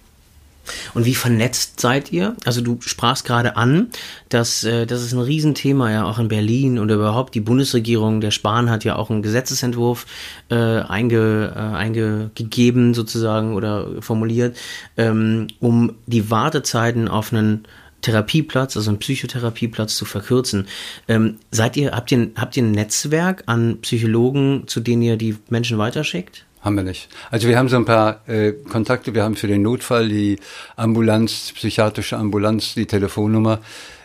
Und 0.94 1.04
wie 1.04 1.14
vernetzt 1.14 1.78
seid 1.78 2.10
ihr? 2.10 2.34
Also 2.44 2.62
du 2.62 2.80
sprachst 2.80 3.24
gerade 3.24 3.56
an, 3.56 3.90
dass 4.28 4.64
äh, 4.64 4.86
das 4.86 5.04
ist 5.04 5.12
ein 5.12 5.20
Riesenthema 5.20 5.92
ja 5.92 6.04
auch 6.04 6.18
in 6.18 6.26
Berlin 6.26 6.80
und 6.80 6.90
überhaupt 6.90 7.36
die 7.36 7.40
Bundesregierung, 7.40 8.20
der 8.20 8.32
Spahn 8.32 8.68
hat 8.68 8.82
ja 8.82 8.96
auch 8.96 9.08
einen 9.08 9.22
Gesetzesentwurf 9.22 10.04
äh, 10.50 10.56
einge, 10.56 11.52
äh, 11.54 11.76
eingegeben 11.76 12.92
sozusagen 12.92 13.54
oder 13.54 14.02
formuliert, 14.02 14.56
ähm, 14.96 15.46
um 15.60 15.94
die 16.06 16.28
Wartezeiten 16.28 17.06
auf 17.06 17.32
einen 17.32 17.68
Therapieplatz, 18.02 18.76
also 18.76 18.90
einen 18.90 18.98
Psychotherapieplatz 18.98 19.96
zu 19.96 20.04
verkürzen. 20.04 20.66
Ähm, 21.08 21.38
seid 21.50 21.76
ihr, 21.76 21.92
habt 21.92 22.12
ihr, 22.12 22.30
habt 22.36 22.56
ihr 22.56 22.62
ein 22.62 22.72
Netzwerk 22.72 23.44
an 23.46 23.78
Psychologen, 23.82 24.64
zu 24.66 24.80
denen 24.80 25.02
ihr 25.02 25.16
die 25.16 25.36
Menschen 25.48 25.78
weiterschickt? 25.78 26.44
Haben 26.60 26.76
wir 26.76 26.82
nicht. 26.82 27.08
Also 27.30 27.46
wir 27.48 27.58
haben 27.58 27.68
so 27.68 27.76
ein 27.76 27.84
paar 27.84 28.28
äh, 28.28 28.52
Kontakte. 28.52 29.14
Wir 29.14 29.22
haben 29.22 29.36
für 29.36 29.46
den 29.46 29.62
Notfall 29.62 30.08
die 30.08 30.40
Ambulanz, 30.74 31.52
psychiatrische 31.54 32.16
Ambulanz, 32.16 32.74
die 32.74 32.86
Telefonnummer. 32.86 33.60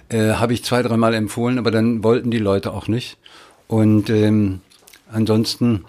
Äh, 0.10 0.34
Habe 0.34 0.54
ich 0.54 0.64
zwei, 0.64 0.84
dreimal 0.84 1.14
empfohlen, 1.14 1.58
aber 1.58 1.72
dann 1.72 2.04
wollten 2.04 2.30
die 2.30 2.38
Leute 2.38 2.72
auch 2.72 2.88
nicht. 2.88 3.18
Und 3.68 4.10
ähm, 4.10 4.62
ansonsten 5.12 5.86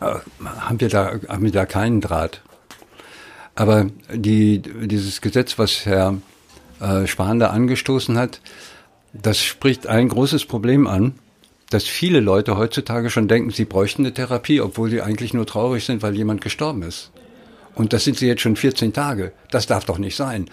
äh, 0.00 0.14
haben 0.44 0.80
wir 0.80 0.88
da 0.88 1.18
haben 1.28 1.44
wir 1.44 1.52
da 1.52 1.66
keinen 1.66 2.00
Draht. 2.00 2.40
Aber 3.54 3.86
die, 4.12 4.60
dieses 4.60 5.20
Gesetz, 5.20 5.58
was 5.58 5.84
Herr 5.84 6.16
äh, 6.80 7.06
Spahn 7.06 7.38
da 7.38 7.48
angestoßen 7.50 8.16
hat, 8.18 8.40
das 9.12 9.40
spricht 9.42 9.86
ein 9.86 10.08
großes 10.08 10.44
Problem 10.46 10.86
an 10.86 11.14
dass 11.70 11.84
viele 11.84 12.20
Leute 12.20 12.56
heutzutage 12.56 13.10
schon 13.10 13.28
denken, 13.28 13.50
sie 13.50 13.64
bräuchten 13.64 14.02
eine 14.02 14.14
Therapie, 14.14 14.60
obwohl 14.60 14.90
sie 14.90 15.02
eigentlich 15.02 15.34
nur 15.34 15.46
traurig 15.46 15.84
sind, 15.84 16.02
weil 16.02 16.14
jemand 16.14 16.40
gestorben 16.40 16.82
ist. 16.82 17.10
Und 17.74 17.92
das 17.92 18.04
sind 18.04 18.16
sie 18.16 18.26
jetzt 18.26 18.42
schon 18.42 18.56
14 18.56 18.92
Tage. 18.92 19.32
Das 19.50 19.66
darf 19.66 19.84
doch 19.84 19.98
nicht 19.98 20.16
sein. 20.16 20.48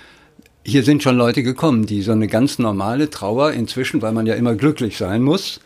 Hier 0.66 0.84
sind 0.84 1.04
schon 1.04 1.16
Leute 1.16 1.44
gekommen, 1.44 1.86
die 1.86 2.02
so 2.02 2.14
eine 2.14 2.28
ganz 2.28 2.58
normale 2.58 3.10
Trauer 3.10 3.52
inzwischen, 3.52 4.02
weil 4.02 4.14
man 4.14 4.26
ja 4.26 4.34
immer 4.36 4.56
glücklich 4.56 4.98
sein 4.98 5.22
muss, 5.22 5.60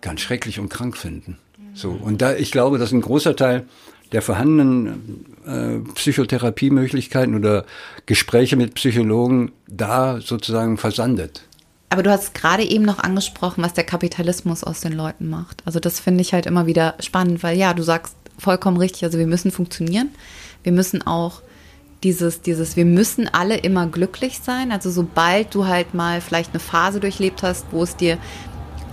ganz 0.00 0.20
schrecklich 0.20 0.58
und 0.58 0.68
krank 0.68 0.96
finden. 0.96 1.38
So. 1.74 1.90
Und 1.90 2.20
da, 2.20 2.34
ich 2.34 2.50
glaube, 2.50 2.78
dass 2.78 2.92
ein 2.92 3.00
großer 3.00 3.36
Teil 3.36 3.66
der 4.12 4.22
vorhandenen 4.22 5.26
äh, 5.46 5.78
Psychotherapiemöglichkeiten 5.94 7.34
oder 7.34 7.64
Gespräche 8.06 8.56
mit 8.56 8.74
Psychologen 8.74 9.52
da 9.66 10.20
sozusagen 10.20 10.78
versandet. 10.78 11.42
Aber 11.90 12.02
du 12.02 12.10
hast 12.10 12.34
gerade 12.34 12.64
eben 12.64 12.84
noch 12.84 12.98
angesprochen, 12.98 13.64
was 13.64 13.72
der 13.72 13.84
Kapitalismus 13.84 14.62
aus 14.62 14.80
den 14.80 14.92
Leuten 14.92 15.28
macht. 15.28 15.62
Also 15.64 15.80
das 15.80 16.00
finde 16.00 16.20
ich 16.20 16.34
halt 16.34 16.46
immer 16.46 16.66
wieder 16.66 16.94
spannend, 17.00 17.42
weil 17.42 17.56
ja, 17.56 17.72
du 17.72 17.82
sagst 17.82 18.14
vollkommen 18.38 18.76
richtig, 18.76 19.04
also 19.04 19.18
wir 19.18 19.26
müssen 19.26 19.50
funktionieren. 19.50 20.10
Wir 20.62 20.72
müssen 20.72 21.06
auch 21.06 21.40
dieses, 22.02 22.42
dieses, 22.42 22.76
wir 22.76 22.84
müssen 22.84 23.28
alle 23.28 23.56
immer 23.56 23.86
glücklich 23.86 24.40
sein. 24.42 24.70
Also 24.70 24.90
sobald 24.90 25.54
du 25.54 25.66
halt 25.66 25.94
mal 25.94 26.20
vielleicht 26.20 26.50
eine 26.50 26.60
Phase 26.60 27.00
durchlebt 27.00 27.42
hast, 27.42 27.66
wo 27.70 27.82
es 27.82 27.96
dir 27.96 28.18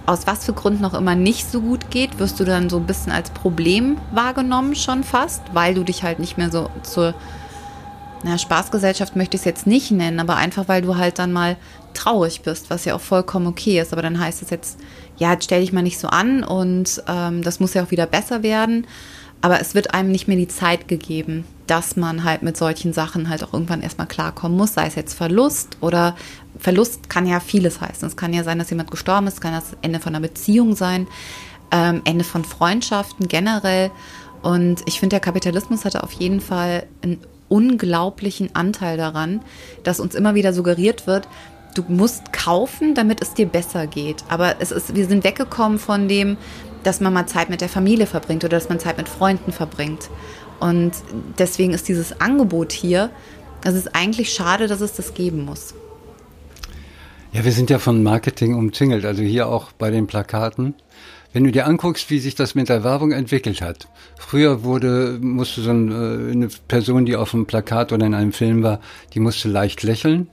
aus 0.06 0.28
was 0.28 0.46
für 0.46 0.54
Gründen 0.54 0.86
auch 0.86 0.94
immer 0.94 1.15
nicht 1.15 1.50
so 1.50 1.62
gut 1.62 1.89
geht, 1.89 2.20
wirst 2.20 2.39
du 2.39 2.46
dann 2.46 2.70
so 2.70 2.78
ein 2.78 2.86
bisschen 2.86 3.12
als 3.12 3.30
Problem 3.32 3.98
wahrgenommen 4.12 4.76
schon 4.76 5.04
fast, 5.04 5.41
weil 5.54 5.74
du 5.74 5.84
dich 5.84 6.04
halt 6.04 6.20
nicht 6.20 6.38
mehr 6.38 6.52
so 6.52 6.70
zur 6.84 7.15
na, 8.24 8.38
Spaßgesellschaft 8.38 9.15
möchte 9.15 9.36
ich 9.36 9.41
es 9.41 9.46
jetzt 9.46 9.68
nicht 9.68 9.91
nennen, 9.91 10.20
aber 10.20 10.36
einfach 10.36 10.68
weil 10.68 10.82
du 10.82 10.98
halt 10.98 11.20
dann 11.20 11.32
mal 11.32 11.58
traurig 11.94 12.41
bist, 12.41 12.70
was 12.70 12.86
ja 12.86 12.96
auch 12.96 13.02
vollkommen 13.02 13.46
okay 13.46 13.80
ist. 13.80 13.94
Aber 13.94 14.02
dann 14.02 14.20
heißt 14.20 14.41
es 14.41 14.50
jetzt, 14.50 14.80
ja, 15.18 15.34
jetzt 15.34 15.46
stell 15.46 15.62
dich 15.62 15.72
mal 15.72 15.84
nicht 15.84 16.00
so 16.00 16.08
an 16.08 16.44
und 16.44 17.04
ähm, 17.08 17.44
das 17.44 17.60
muss 17.60 17.74
ja 17.74 17.84
auch 17.84 17.91
wieder 17.91 18.08
besser 18.08 18.41
werden. 18.41 18.88
Aber 19.46 19.62
es 19.62 19.76
wird 19.76 19.94
einem 19.94 20.12
nicht 20.12 20.28
mehr 20.28 20.38
die 20.38 20.48
Zeit 20.48 20.88
gegeben, 20.88 21.46
dass 21.68 21.96
man 21.96 22.24
halt 22.24 22.42
mit 22.42 22.58
solchen 22.58 22.94
Sachen 22.94 23.30
halt 23.30 23.44
auch 23.44 23.54
irgendwann 23.54 23.84
erstmal 23.84 24.08
klarkommen 24.08 24.58
muss, 24.58 24.74
sei 24.74 24.88
es 24.88 24.96
jetzt 24.96 25.14
Verlust 25.14 25.78
oder 25.82 26.16
Verlust 26.58 27.12
kann 27.12 27.28
ja 27.28 27.40
vieles 27.40 27.80
heißen. 27.80 28.08
Es 28.08 28.18
kann 28.18 28.34
ja 28.34 28.44
sein, 28.44 28.58
dass 28.58 28.72
jemand 28.72 28.90
gestorben 28.90 29.28
ist, 29.28 29.42
kann 29.42 29.54
das 29.54 29.78
Ende 29.84 30.00
von 30.00 30.16
einer 30.16 30.28
Beziehung 30.28 30.76
sein, 30.76 31.06
ähm, 31.70 32.02
Ende 32.06 32.24
von 32.24 32.44
Freundschaften 32.44 33.28
generell. 33.28 33.92
Und 34.42 34.82
ich 34.88 35.00
finde, 35.00 35.14
der 35.14 35.20
Kapitalismus 35.20 35.86
hatte 35.86 36.02
auf 36.02 36.14
jeden 36.14 36.42
Fall 36.42 36.88
einen 37.04 37.20
unglaublichen 37.48 38.50
Anteil 38.56 38.98
daran, 38.98 39.42
dass 39.84 40.00
uns 40.00 40.16
immer 40.16 40.34
wieder 40.34 40.54
suggeriert 40.54 41.06
wird, 41.06 41.28
du 41.76 41.84
musst 41.88 42.34
kaufen, 42.34 42.96
damit 42.96 43.22
es 43.22 43.36
dir 43.36 43.46
besser 43.46 43.86
geht. 43.86 44.24
Aber 44.28 44.56
es 44.60 44.72
ist, 44.72 44.96
wir 44.96 45.06
sind 45.06 45.24
weggekommen 45.24 45.78
von 45.78 46.08
dem, 46.08 46.36
dass 46.86 47.02
man 47.02 47.13
mal 47.13 47.26
Zeit 47.26 47.50
mit 47.50 47.62
der 47.62 47.69
Familie 47.69 48.06
verbringt 48.06 48.43
oder 48.43 48.58
dass 48.58 48.69
man 48.69 48.80
Zeit 48.80 48.98
mit 48.98 49.10
Freunden 49.10 49.52
verbringt. 49.52 50.10
Und 50.60 50.93
deswegen 51.38 51.74
ist 51.74 51.88
dieses 51.88 52.21
Angebot 52.21 52.71
hier, 52.71 53.10
es 53.63 53.74
ist 53.74 53.95
eigentlich 53.95 54.32
schade, 54.32 54.67
dass 54.67 54.82
es 54.82 54.93
das 54.93 55.13
geben 55.13 55.43
muss. 55.43 55.74
Ja, 57.34 57.43
wir 57.43 57.52
sind 57.52 57.69
ja 57.69 57.80
von 57.80 58.04
Marketing 58.04 58.56
umzingelt, 58.56 59.04
also 59.04 59.21
hier 59.21 59.48
auch 59.48 59.71
bei 59.74 59.91
den 59.91 60.08
Plakaten. 60.08 60.76
Wenn 61.34 61.43
du 61.43 61.52
dir 61.52 61.67
anguckst, 61.67 62.10
wie 62.10 62.19
sich 62.19 62.36
das 62.36 62.56
mit 62.56 62.69
der 62.69 62.86
Werbung 62.86 63.12
entwickelt 63.12 63.62
hat. 63.62 63.89
Früher 64.17 64.63
wurde, 64.63 65.19
musste 65.19 65.62
so 65.62 65.71
eine, 65.71 66.30
eine 66.32 66.48
Person, 66.69 67.06
die 67.06 67.17
auf 67.17 67.34
einem 67.34 67.45
Plakat 67.45 67.91
oder 67.91 68.06
in 68.06 68.13
einem 68.13 68.32
Film 68.32 68.63
war, 68.63 68.80
die 69.13 69.19
musste 69.19 69.50
leicht 69.50 69.84
lächeln 69.84 70.30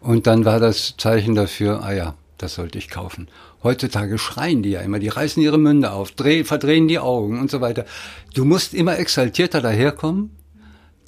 und 0.00 0.26
dann 0.26 0.44
war 0.44 0.60
das 0.60 0.94
Zeichen 0.96 1.34
dafür, 1.34 1.82
ah 1.82 1.92
ja, 1.92 2.14
das 2.38 2.54
sollte 2.54 2.78
ich 2.78 2.88
kaufen. 2.88 3.28
Heutzutage 3.62 4.18
schreien 4.18 4.62
die 4.62 4.70
ja 4.70 4.80
immer, 4.80 4.98
die 4.98 5.08
reißen 5.08 5.42
ihre 5.42 5.58
Münde 5.58 5.92
auf, 5.92 6.12
dreh, 6.12 6.44
verdrehen 6.44 6.86
die 6.86 6.98
Augen 6.98 7.40
und 7.40 7.50
so 7.50 7.60
weiter. 7.60 7.84
Du 8.34 8.44
musst 8.44 8.72
immer 8.72 8.98
exaltierter 8.98 9.60
daherkommen, 9.60 10.30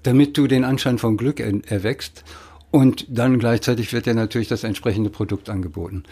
damit 0.03 0.37
du 0.37 0.47
den 0.47 0.65
Anschein 0.65 0.99
von 0.99 1.17
Glück 1.17 1.41
erwächst. 1.41 2.25
Und 2.71 3.07
dann 3.09 3.39
gleichzeitig 3.39 3.93
wird 3.93 4.07
dir 4.07 4.15
natürlich 4.15 4.49
das 4.49 4.65
entsprechende 4.65 5.11
Produkt 5.11 5.49
angeboten. 5.49 6.05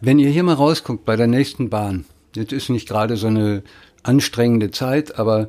Wenn 0.00 0.18
ihr 0.18 0.30
hier 0.30 0.42
mal 0.42 0.54
rausguckt 0.54 1.04
bei 1.04 1.16
der 1.16 1.26
nächsten 1.26 1.70
Bahn, 1.70 2.04
jetzt 2.34 2.52
ist 2.52 2.70
nicht 2.70 2.88
gerade 2.88 3.16
so 3.16 3.28
eine 3.28 3.62
anstrengende 4.02 4.70
Zeit, 4.70 5.18
aber 5.18 5.48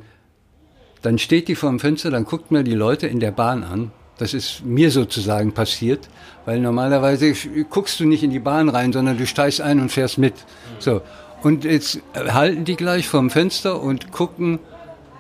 dann 1.02 1.18
steht 1.20 1.48
die 1.48 1.56
vor 1.56 1.70
dem 1.70 1.80
Fenster, 1.80 2.12
dann 2.12 2.24
guckt 2.24 2.52
mir 2.52 2.64
die 2.64 2.76
Leute 2.76 3.08
in 3.08 3.20
der 3.20 3.32
Bahn 3.32 3.64
an, 3.64 3.92
das 4.24 4.34
ist 4.34 4.64
mir 4.64 4.90
sozusagen 4.90 5.52
passiert, 5.52 6.08
weil 6.46 6.62
normalerweise 6.62 7.34
guckst 7.70 8.00
du 8.00 8.06
nicht 8.06 8.24
in 8.24 8.32
die 8.32 8.40
Bahn 8.40 8.70
rein, 8.70 8.94
sondern 8.94 9.18
du 9.18 9.28
steigst 9.28 9.60
ein 9.60 9.82
und 9.82 9.92
fährst 9.92 10.18
mit. 10.18 10.34
So. 10.80 11.02
Und 11.42 11.66
jetzt 11.66 12.00
halten 12.16 12.64
die 12.64 12.78
gleich 12.78 13.06
vorm 13.06 13.30
Fenster 13.30 13.82
und 13.82 14.14
gucken, 14.14 14.60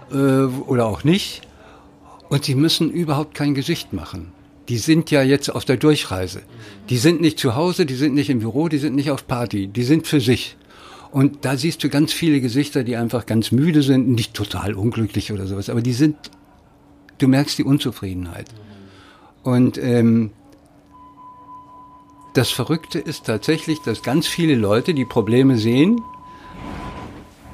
äh, 0.10 0.16
oder 0.16 0.86
auch 0.86 1.04
nicht. 1.04 1.42
Und 2.30 2.46
sie 2.46 2.56
müssen 2.56 2.89
überhaupt 2.89 3.36
kein 3.36 3.56
Gesicht 3.56 3.92
machen. 3.92 4.32
Die 4.70 4.78
sind 4.78 5.12
ja 5.12 5.22
jetzt 5.22 5.50
auf 5.50 5.66
der 5.66 5.76
Durchreise. 5.76 6.44
Die 6.89 6.98
sind 6.98 7.20
nicht 7.20 7.38
zu 7.39 7.56
Hause, 7.56 7.86
die 7.86 7.96
sind 7.96 8.13
nicht 8.13 8.30
im 8.30 8.39
Büro, 8.39 8.70
die 8.70 8.78
sind 8.78 8.96
nicht 8.96 9.12
auf 9.12 9.28
Party, 9.28 9.68
die 9.68 9.84
sind 9.84 10.08
für 10.08 10.22
sich. 10.22 10.56
Und 11.12 11.44
da 11.44 11.58
siehst 11.58 11.84
du 11.84 11.89
ganz 11.89 12.13
viele 12.13 12.39
Gesichter, 12.39 12.86
die 12.86 12.96
einfach 12.96 13.26
ganz 13.26 13.52
müde 13.52 13.82
sind, 13.84 14.08
nicht 14.08 14.34
total 14.34 14.76
unglücklich 14.76 15.34
oder 15.34 15.46
sowas, 15.46 15.70
aber 15.70 15.82
die 15.82 15.92
sind, 15.92 16.16
du 17.18 17.28
merkst 17.28 17.58
die 17.58 17.66
Unzufriedenheit. 17.66 18.48
Und 19.43 19.77
ähm, 19.77 20.32
das 22.34 22.49
Verrückte 22.49 22.99
ist 22.99 23.25
tatsächlich, 23.25 23.79
dass 23.82 24.01
ganz 24.01 24.25
viele 24.25 24.56
Leute 24.56 24.93
die 24.93 25.06
Probleme 25.06 25.58
sehen. 25.58 26.01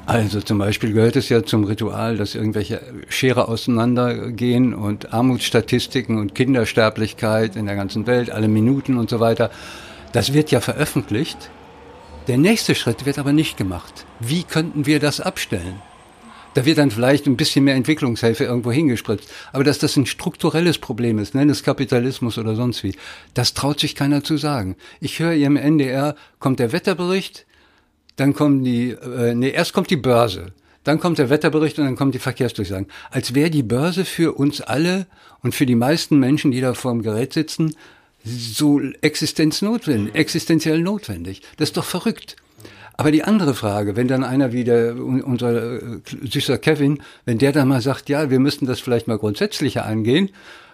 Also 0.05 0.41
zum 0.41 0.57
Beispiel 0.57 0.93
gehört 0.93 1.17
es 1.17 1.29
ja 1.29 1.43
zum 1.43 1.65
Ritual, 1.65 2.17
dass 2.17 2.33
irgendwelche 2.33 2.81
Schere 3.09 3.47
auseinandergehen 3.47 4.73
und 4.73 5.13
Armutsstatistiken 5.13 6.17
und 6.17 6.33
Kindersterblichkeit 6.33 7.55
in 7.55 7.65
der 7.65 7.75
ganzen 7.75 8.07
Welt, 8.07 8.31
alle 8.31 8.47
Minuten 8.47 8.97
und 8.97 9.09
so 9.09 9.19
weiter. 9.19 9.51
Das 10.13 10.33
wird 10.33 10.49
ja 10.49 10.61
veröffentlicht. 10.61 11.51
Der 12.27 12.37
nächste 12.37 12.73
Schritt 12.73 13.05
wird 13.05 13.19
aber 13.19 13.33
nicht 13.33 13.57
gemacht. 13.57 14.05
Wie 14.19 14.43
könnten 14.43 14.85
wir 14.85 14.99
das 14.99 15.19
abstellen? 15.19 15.81
Da 16.59 16.65
wird 16.65 16.77
dann 16.77 16.91
vielleicht 16.91 17.25
ein 17.25 17.37
bisschen 17.37 17.63
mehr 17.63 17.75
Entwicklungshilfe 17.75 18.43
irgendwo 18.43 18.69
hingespritzt. 18.69 19.31
Aber 19.53 19.63
dass 19.63 19.79
das 19.79 19.95
ein 19.95 20.05
strukturelles 20.05 20.77
Problem 20.77 21.17
ist, 21.17 21.33
nenn 21.33 21.49
es 21.49 21.63
Kapitalismus 21.63 22.37
oder 22.37 22.53
sonst 22.53 22.83
wie, 22.83 22.95
das 23.33 23.53
traut 23.53 23.79
sich 23.79 23.95
keiner 23.95 24.25
zu 24.25 24.35
sagen. 24.35 24.75
Ich 24.99 25.19
höre 25.19 25.31
hier 25.31 25.47
im 25.47 25.55
NDR, 25.55 26.15
kommt 26.39 26.59
der 26.59 26.73
Wetterbericht, 26.73 27.45
dann 28.17 28.33
kommen 28.33 28.61
die, 28.61 28.89
äh, 28.89 29.35
nee, 29.35 29.51
erst 29.51 29.71
kommt 29.71 29.89
die 29.89 29.95
Börse, 29.95 30.47
dann 30.83 30.99
kommt 30.99 31.17
der 31.17 31.29
Wetterbericht 31.29 31.79
und 31.79 31.85
dann 31.85 31.95
kommt 31.95 32.13
die 32.13 32.19
Verkehrsdurchsagen. 32.19 32.87
Als 33.09 33.33
wäre 33.33 33.49
die 33.49 33.63
Börse 33.63 34.03
für 34.03 34.33
uns 34.33 34.59
alle 34.59 35.07
und 35.41 35.55
für 35.55 35.65
die 35.65 35.75
meisten 35.75 36.19
Menschen, 36.19 36.51
die 36.51 36.59
da 36.59 36.73
vor 36.73 36.91
dem 36.91 37.03
Gerät 37.03 37.31
sitzen, 37.31 37.73
so 38.25 38.81
existenznotwendig, 38.99 40.13
existenziell 40.13 40.81
notwendig. 40.81 41.41
Das 41.55 41.69
ist 41.69 41.77
doch 41.77 41.85
verrückt. 41.85 42.35
Aber 42.99 43.11
die 43.11 43.23
andere 43.23 43.55
Frage, 43.55 43.95
wenn 43.95 44.09
dann 44.09 44.25
einer 44.25 44.51
wie 44.51 44.65
der, 44.65 44.93
unser 44.97 45.81
äh, 45.81 45.99
süßer 46.21 46.57
Kevin, 46.57 47.01
wenn 47.23 47.37
der 47.37 47.53
dann 47.53 47.69
mal 47.69 47.79
sagt, 47.79 48.09
ja, 48.09 48.29
wir 48.29 48.39
müssten 48.39 48.65
das 48.65 48.81
vielleicht 48.81 49.07
mal 49.07 49.17
grundsätzlicher 49.17 49.85
angehen, 49.85 50.31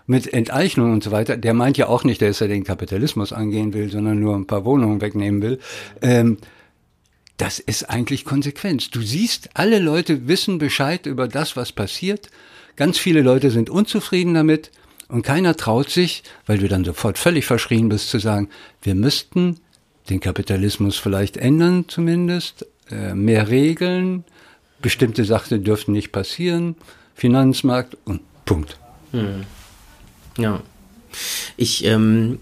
mit 0.08 0.34
Enteignung 0.34 0.92
und 0.92 1.04
so 1.04 1.12
weiter, 1.12 1.38
der 1.38 1.54
meint 1.54 1.78
ja 1.78 1.88
auch 1.88 2.04
nicht, 2.04 2.24
dass 2.24 2.42
er 2.42 2.48
den 2.48 2.64
Kapitalismus 2.64 3.32
angehen 3.32 3.76
will, 3.76 3.92
sondern 3.92 4.20
nur 4.20 4.36
ein 4.36 4.48
paar 4.48 4.66
Wohnungen 4.66 5.02
wegnehmen 5.02 5.44
will. 5.44 5.60
Ähm, 6.02 6.38
das 7.38 7.60
ist 7.60 7.92
eigentlich 7.92 8.26
Konsequenz. 8.26 8.90
Du 8.90 9.02
siehst, 9.04 9.52
alle 9.54 9.78
Leute 9.78 10.28
wissen 10.28 10.58
Bescheid 10.58 11.06
über 11.06 11.28
das, 11.28 11.56
was 11.56 11.74
passiert. 11.74 12.32
Ganz 12.76 12.98
viele 12.98 13.22
Leute 13.22 13.52
sind 13.52 13.70
unzufrieden 13.70 14.34
damit 14.34 14.72
und 15.10 15.22
keiner 15.22 15.56
traut 15.58 15.92
sich, 15.92 16.24
weil 16.48 16.58
du 16.58 16.68
dann 16.68 16.86
sofort 16.86 17.20
völlig 17.20 17.46
verschrien 17.46 17.88
bist, 17.88 18.10
zu 18.10 18.18
sagen, 18.18 18.50
wir 18.82 18.96
müssten 18.96 19.60
den 20.10 20.20
Kapitalismus 20.20 20.98
vielleicht 20.98 21.38
ändern 21.38 21.86
zumindest, 21.88 22.66
äh, 22.92 23.14
mehr 23.14 23.50
Regeln, 23.50 24.24
bestimmte 24.82 25.26
Sachen 25.26 25.64
dürften 25.64 25.94
nicht 25.94 26.12
passieren, 26.12 26.76
Finanzmarkt 27.16 27.98
und 28.06 28.22
Punkt. 28.46 28.78
Hm. 29.12 29.44
Ja. 30.38 30.62
Ich, 31.58 31.86
ähm, 31.86 32.40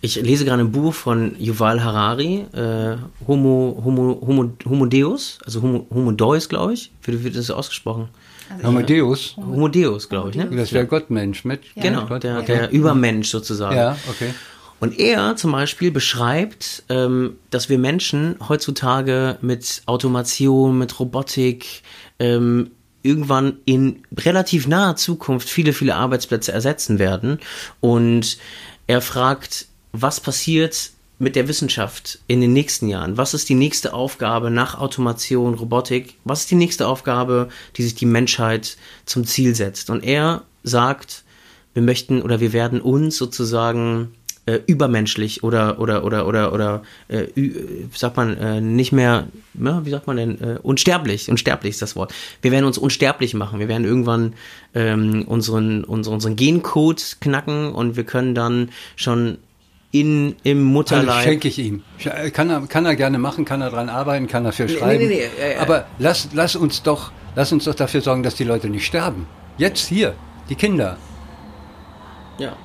ich 0.00 0.16
lese 0.16 0.44
gerade 0.44 0.62
ein 0.62 0.72
Buch 0.72 0.92
von 0.92 1.36
Yuval 1.38 1.82
Harari, 1.84 2.46
äh, 2.52 2.96
Homo, 3.26 3.80
Homo, 3.84 4.20
Homo, 4.26 4.52
Homo 4.68 4.86
Deus, 4.86 5.38
also 5.44 5.62
Homo, 5.62 5.86
Homo 5.90 6.12
Deus, 6.12 6.48
glaube 6.48 6.74
ich. 6.74 6.90
Wie 7.02 7.22
wird 7.22 7.36
das 7.36 7.50
ausgesprochen? 7.50 8.08
Also 8.50 8.66
Homo 8.66 8.82
Deus? 8.82 9.36
Homo 9.36 9.68
Deus, 9.68 10.08
glaube 10.08 10.30
ich. 10.30 10.36
Ne? 10.36 10.48
Das 10.50 10.72
wäre 10.72 10.86
Gottmensch. 10.86 11.44
Mit, 11.44 11.60
ja. 11.74 11.82
Genau, 11.82 12.06
Gott, 12.06 12.24
der, 12.24 12.38
okay. 12.38 12.46
der 12.46 12.70
Übermensch 12.70 13.28
sozusagen. 13.28 13.76
Ja, 13.76 13.96
okay. 14.08 14.34
Und 14.80 14.98
er 14.98 15.36
zum 15.36 15.52
Beispiel 15.52 15.90
beschreibt, 15.90 16.84
ähm, 16.88 17.36
dass 17.50 17.68
wir 17.68 17.78
Menschen 17.78 18.36
heutzutage 18.48 19.38
mit 19.40 19.82
Automation, 19.86 20.78
mit 20.78 20.98
Robotik, 21.00 21.82
ähm, 22.18 22.70
irgendwann 23.02 23.58
in 23.66 24.02
relativ 24.16 24.66
naher 24.66 24.96
Zukunft 24.96 25.48
viele, 25.48 25.72
viele 25.72 25.94
Arbeitsplätze 25.94 26.52
ersetzen 26.52 26.98
werden. 26.98 27.38
Und 27.80 28.38
er 28.86 29.00
fragt, 29.00 29.66
was 29.92 30.20
passiert 30.20 30.90
mit 31.18 31.36
der 31.36 31.46
Wissenschaft 31.46 32.18
in 32.26 32.40
den 32.40 32.52
nächsten 32.52 32.88
Jahren? 32.88 33.16
Was 33.16 33.34
ist 33.34 33.48
die 33.48 33.54
nächste 33.54 33.94
Aufgabe 33.94 34.50
nach 34.50 34.78
Automation, 34.78 35.54
Robotik? 35.54 36.16
Was 36.24 36.40
ist 36.40 36.50
die 36.50 36.56
nächste 36.56 36.88
Aufgabe, 36.88 37.48
die 37.76 37.82
sich 37.82 37.94
die 37.94 38.06
Menschheit 38.06 38.76
zum 39.06 39.24
Ziel 39.24 39.54
setzt? 39.54 39.90
Und 39.90 40.02
er 40.02 40.42
sagt, 40.62 41.24
wir 41.74 41.82
möchten 41.82 42.22
oder 42.22 42.40
wir 42.40 42.52
werden 42.52 42.80
uns 42.80 43.16
sozusagen 43.16 44.14
äh, 44.46 44.60
übermenschlich 44.66 45.42
oder 45.42 45.78
oder 45.78 46.04
oder 46.04 46.26
oder 46.26 46.52
oder 46.52 46.82
äh, 47.08 47.26
sagt 47.92 48.16
man 48.16 48.36
äh, 48.36 48.60
nicht 48.60 48.92
mehr, 48.92 49.28
ja, 49.54 49.84
wie 49.86 49.90
sagt 49.90 50.06
man 50.06 50.16
denn, 50.16 50.40
äh, 50.40 50.58
unsterblich, 50.62 51.30
unsterblich 51.30 51.70
ist 51.70 51.82
das 51.82 51.96
Wort. 51.96 52.12
Wir 52.42 52.50
werden 52.50 52.64
uns 52.64 52.78
unsterblich 52.78 53.34
machen. 53.34 53.58
Wir 53.58 53.68
werden 53.68 53.84
irgendwann 53.84 54.34
ähm, 54.74 55.24
unseren, 55.26 55.84
unseren 55.84 56.14
unseren 56.14 56.36
Gencode 56.36 57.16
knacken 57.20 57.72
und 57.72 57.96
wir 57.96 58.04
können 58.04 58.34
dann 58.34 58.70
schon 58.96 59.38
in, 59.90 60.34
im 60.42 60.62
Mutterleib. 60.64 61.08
Also 61.08 61.28
schenke 61.28 61.48
ich 61.48 61.58
ihm. 61.58 61.82
Kann 62.32 62.50
er, 62.50 62.60
kann 62.66 62.84
er 62.84 62.96
gerne 62.96 63.18
machen, 63.18 63.44
kann 63.44 63.60
er 63.60 63.70
dran 63.70 63.88
arbeiten, 63.88 64.26
kann 64.26 64.44
er 64.44 64.52
für 64.52 64.68
schreiben. 64.68 65.06
Nee, 65.06 65.14
nee, 65.14 65.30
nee, 65.38 65.52
äh, 65.52 65.56
Aber 65.58 65.86
lass, 65.98 66.28
lass 66.32 66.56
uns 66.56 66.82
doch, 66.82 67.12
lass 67.36 67.52
uns 67.52 67.64
doch 67.64 67.74
dafür 67.74 68.00
sorgen, 68.00 68.22
dass 68.22 68.34
die 68.34 68.44
Leute 68.44 68.68
nicht 68.68 68.86
sterben. 68.86 69.26
Jetzt 69.56 69.86
hier, 69.86 70.14
die 70.48 70.56
Kinder. 70.56 70.96
Ja. 72.38 72.56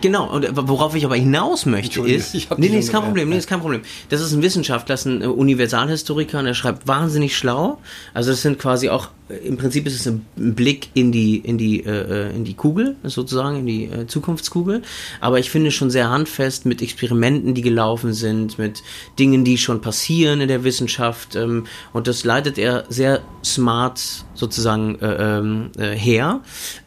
Genau, 0.00 0.30
und 0.30 0.46
worauf 0.52 0.94
ich 0.94 1.04
aber 1.04 1.16
hinaus 1.16 1.66
möchte 1.66 2.00
ist. 2.00 2.34
Nee, 2.34 2.68
nee, 2.68 2.78
ist 2.78 2.92
kein 2.92 3.02
Problem, 3.02 3.28
nee, 3.28 3.36
ist 3.36 3.48
kein 3.48 3.60
Problem. 3.60 3.82
Das 4.08 4.20
ist 4.20 4.32
ein 4.32 4.42
Wissenschaftler, 4.42 4.94
das 4.94 5.00
ist 5.00 5.06
ein 5.06 5.22
äh, 5.22 5.26
Universalhistoriker 5.26 6.38
und 6.38 6.46
er 6.46 6.54
schreibt 6.54 6.86
wahnsinnig 6.86 7.36
schlau. 7.36 7.78
Also 8.14 8.30
das 8.30 8.42
sind 8.42 8.58
quasi 8.58 8.88
auch, 8.88 9.08
äh, 9.28 9.34
im 9.46 9.56
Prinzip 9.56 9.86
ist 9.86 9.94
es 9.94 10.06
ein 10.06 10.26
Blick 10.36 10.90
in 10.94 11.12
die, 11.12 11.36
in 11.36 11.58
die, 11.58 11.84
äh, 11.84 12.34
in 12.34 12.44
die 12.44 12.54
Kugel, 12.54 12.96
sozusagen, 13.02 13.60
in 13.60 13.66
die 13.66 13.84
äh, 13.84 14.06
Zukunftskugel. 14.06 14.82
Aber 15.20 15.38
ich 15.38 15.50
finde 15.50 15.70
schon 15.70 15.90
sehr 15.90 16.10
handfest 16.10 16.66
mit 16.66 16.82
Experimenten, 16.82 17.54
die 17.54 17.62
gelaufen 17.62 18.12
sind, 18.12 18.58
mit 18.58 18.82
Dingen, 19.18 19.44
die 19.44 19.58
schon 19.58 19.80
passieren 19.80 20.40
in 20.40 20.48
der 20.48 20.64
Wissenschaft. 20.64 21.36
Ähm, 21.36 21.66
und 21.92 22.06
das 22.06 22.24
leitet 22.24 22.58
er 22.58 22.84
sehr 22.88 23.22
smart 23.44 24.00
sozusagen 24.34 24.98
äh, 25.00 25.38
ähm, 25.38 25.70
äh, 25.78 25.94
her. 25.96 26.40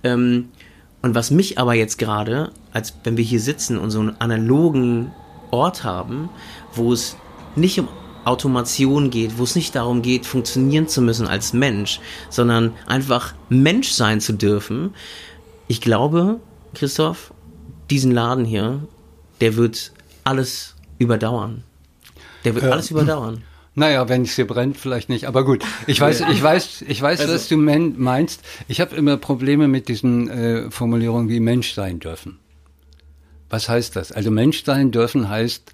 Ähm, 0.04 0.50
und 1.02 1.16
was 1.16 1.32
mich 1.32 1.58
aber 1.58 1.74
jetzt 1.74 1.98
gerade, 1.98 2.52
als 2.74 2.94
wenn 3.04 3.18
wir 3.18 3.24
hier 3.24 3.40
sitzen 3.40 3.78
und 3.78 3.92
so 3.92 4.00
einen 4.00 4.20
analogen 4.20 5.12
Ort 5.52 5.84
haben, 5.84 6.30
wo 6.74 6.94
es 6.94 7.18
nicht 7.56 7.80
um 7.80 7.88
Automation 8.24 9.10
geht, 9.10 9.38
wo 9.38 9.44
es 9.44 9.56
nicht 9.56 9.76
darum 9.76 10.02
geht, 10.02 10.26
funktionieren 10.26 10.88
zu 10.88 11.02
müssen 11.02 11.28
als 11.28 11.54
Mensch, 11.54 12.00
sondern 12.30 12.74
einfach 12.86 13.34
Mensch 13.50 13.90
sein 13.90 14.22
zu 14.22 14.34
dürfen. 14.34 14.94
Ich 15.68 15.82
glaube, 15.82 16.40
Christoph, 16.74 17.34
diesen 17.90 18.12
Laden 18.12 18.46
hier, 18.46 18.88
der 19.42 19.56
wird 19.56 19.92
alles 20.24 20.76
überdauern. 21.00 21.64
Der 22.46 22.56
wird 22.56 22.66
äh, 22.66 22.70
alles 22.70 22.92
überdauern. 22.92 23.44
Naja, 23.74 24.10
wenn 24.10 24.24
es 24.24 24.36
hier 24.36 24.46
brennt, 24.46 24.76
vielleicht 24.76 25.08
nicht. 25.08 25.28
Aber 25.28 25.46
gut, 25.46 25.64
ich 25.88 26.02
weiß, 26.02 26.26
ich 26.30 26.44
weiß, 26.44 26.84
ich 26.90 27.02
weiß, 27.02 27.22
also, 27.22 27.34
was 27.34 27.48
du 27.48 27.56
meinst. 27.56 28.42
Ich 28.68 28.82
habe 28.82 28.98
immer 28.98 29.16
Probleme 29.16 29.70
mit 29.70 29.88
diesen 29.88 30.30
äh, 30.30 30.70
Formulierungen 30.70 31.30
wie 31.30 31.40
Mensch 31.40 31.74
sein 31.74 32.02
dürfen. 32.02 32.41
Was 33.52 33.70
heißt 33.70 33.96
das? 33.96 34.12
Also 34.12 34.32
Mensch 34.32 34.64
sein 34.64 34.92
dürfen 34.92 35.30
heißt 35.30 35.72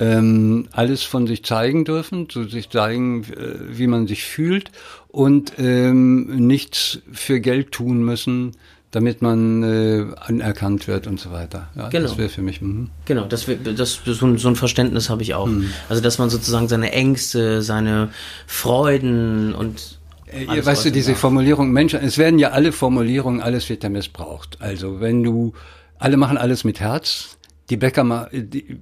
ähm, 0.00 0.68
alles 0.72 1.02
von 1.02 1.26
sich 1.26 1.44
zeigen 1.44 1.84
dürfen, 1.84 2.28
zu 2.28 2.44
sich 2.44 2.70
zeigen, 2.70 3.24
äh, 3.24 3.78
wie 3.78 3.86
man 3.86 4.06
sich 4.06 4.24
fühlt 4.24 4.70
und 5.08 5.54
ähm, 5.58 6.46
nichts 6.46 7.00
für 7.12 7.40
Geld 7.40 7.72
tun 7.72 8.04
müssen, 8.04 8.52
damit 8.90 9.22
man 9.22 9.62
äh, 9.62 10.06
anerkannt 10.20 10.86
wird 10.86 11.06
und 11.06 11.18
so 11.18 11.32
weiter. 11.32 11.68
Ja, 11.74 11.88
genau. 11.88 12.08
Das 12.08 12.18
wäre 12.18 12.28
für 12.28 12.42
mich. 12.42 12.60
Mh. 12.60 12.88
Genau, 13.06 13.24
das, 13.24 13.48
wär, 13.48 13.56
das 13.56 14.00
so, 14.04 14.26
ein, 14.26 14.38
so 14.38 14.48
ein 14.48 14.56
Verständnis 14.56 15.10
habe 15.10 15.22
ich 15.22 15.34
auch. 15.34 15.46
Mhm. 15.46 15.70
Also 15.88 16.02
dass 16.02 16.18
man 16.18 16.30
sozusagen 16.30 16.68
seine 16.68 16.92
Ängste, 16.92 17.62
seine 17.62 18.10
Freuden 18.46 19.54
und 19.54 19.98
äh, 20.26 20.64
weißt 20.64 20.84
du, 20.86 20.90
diese 20.90 21.14
Formulierung 21.14 21.70
Menschen, 21.70 22.00
es 22.00 22.18
werden 22.18 22.38
ja 22.38 22.50
alle 22.50 22.72
Formulierungen, 22.72 23.40
alles 23.40 23.68
wird 23.68 23.82
ja 23.82 23.88
missbraucht. 23.88 24.58
Also 24.60 25.00
wenn 25.00 25.22
du, 25.22 25.52
alle 25.98 26.16
machen 26.16 26.38
alles 26.38 26.64
mit 26.64 26.80
Herz, 26.80 27.38
die 27.70 27.76
Bäcker, 27.76 28.30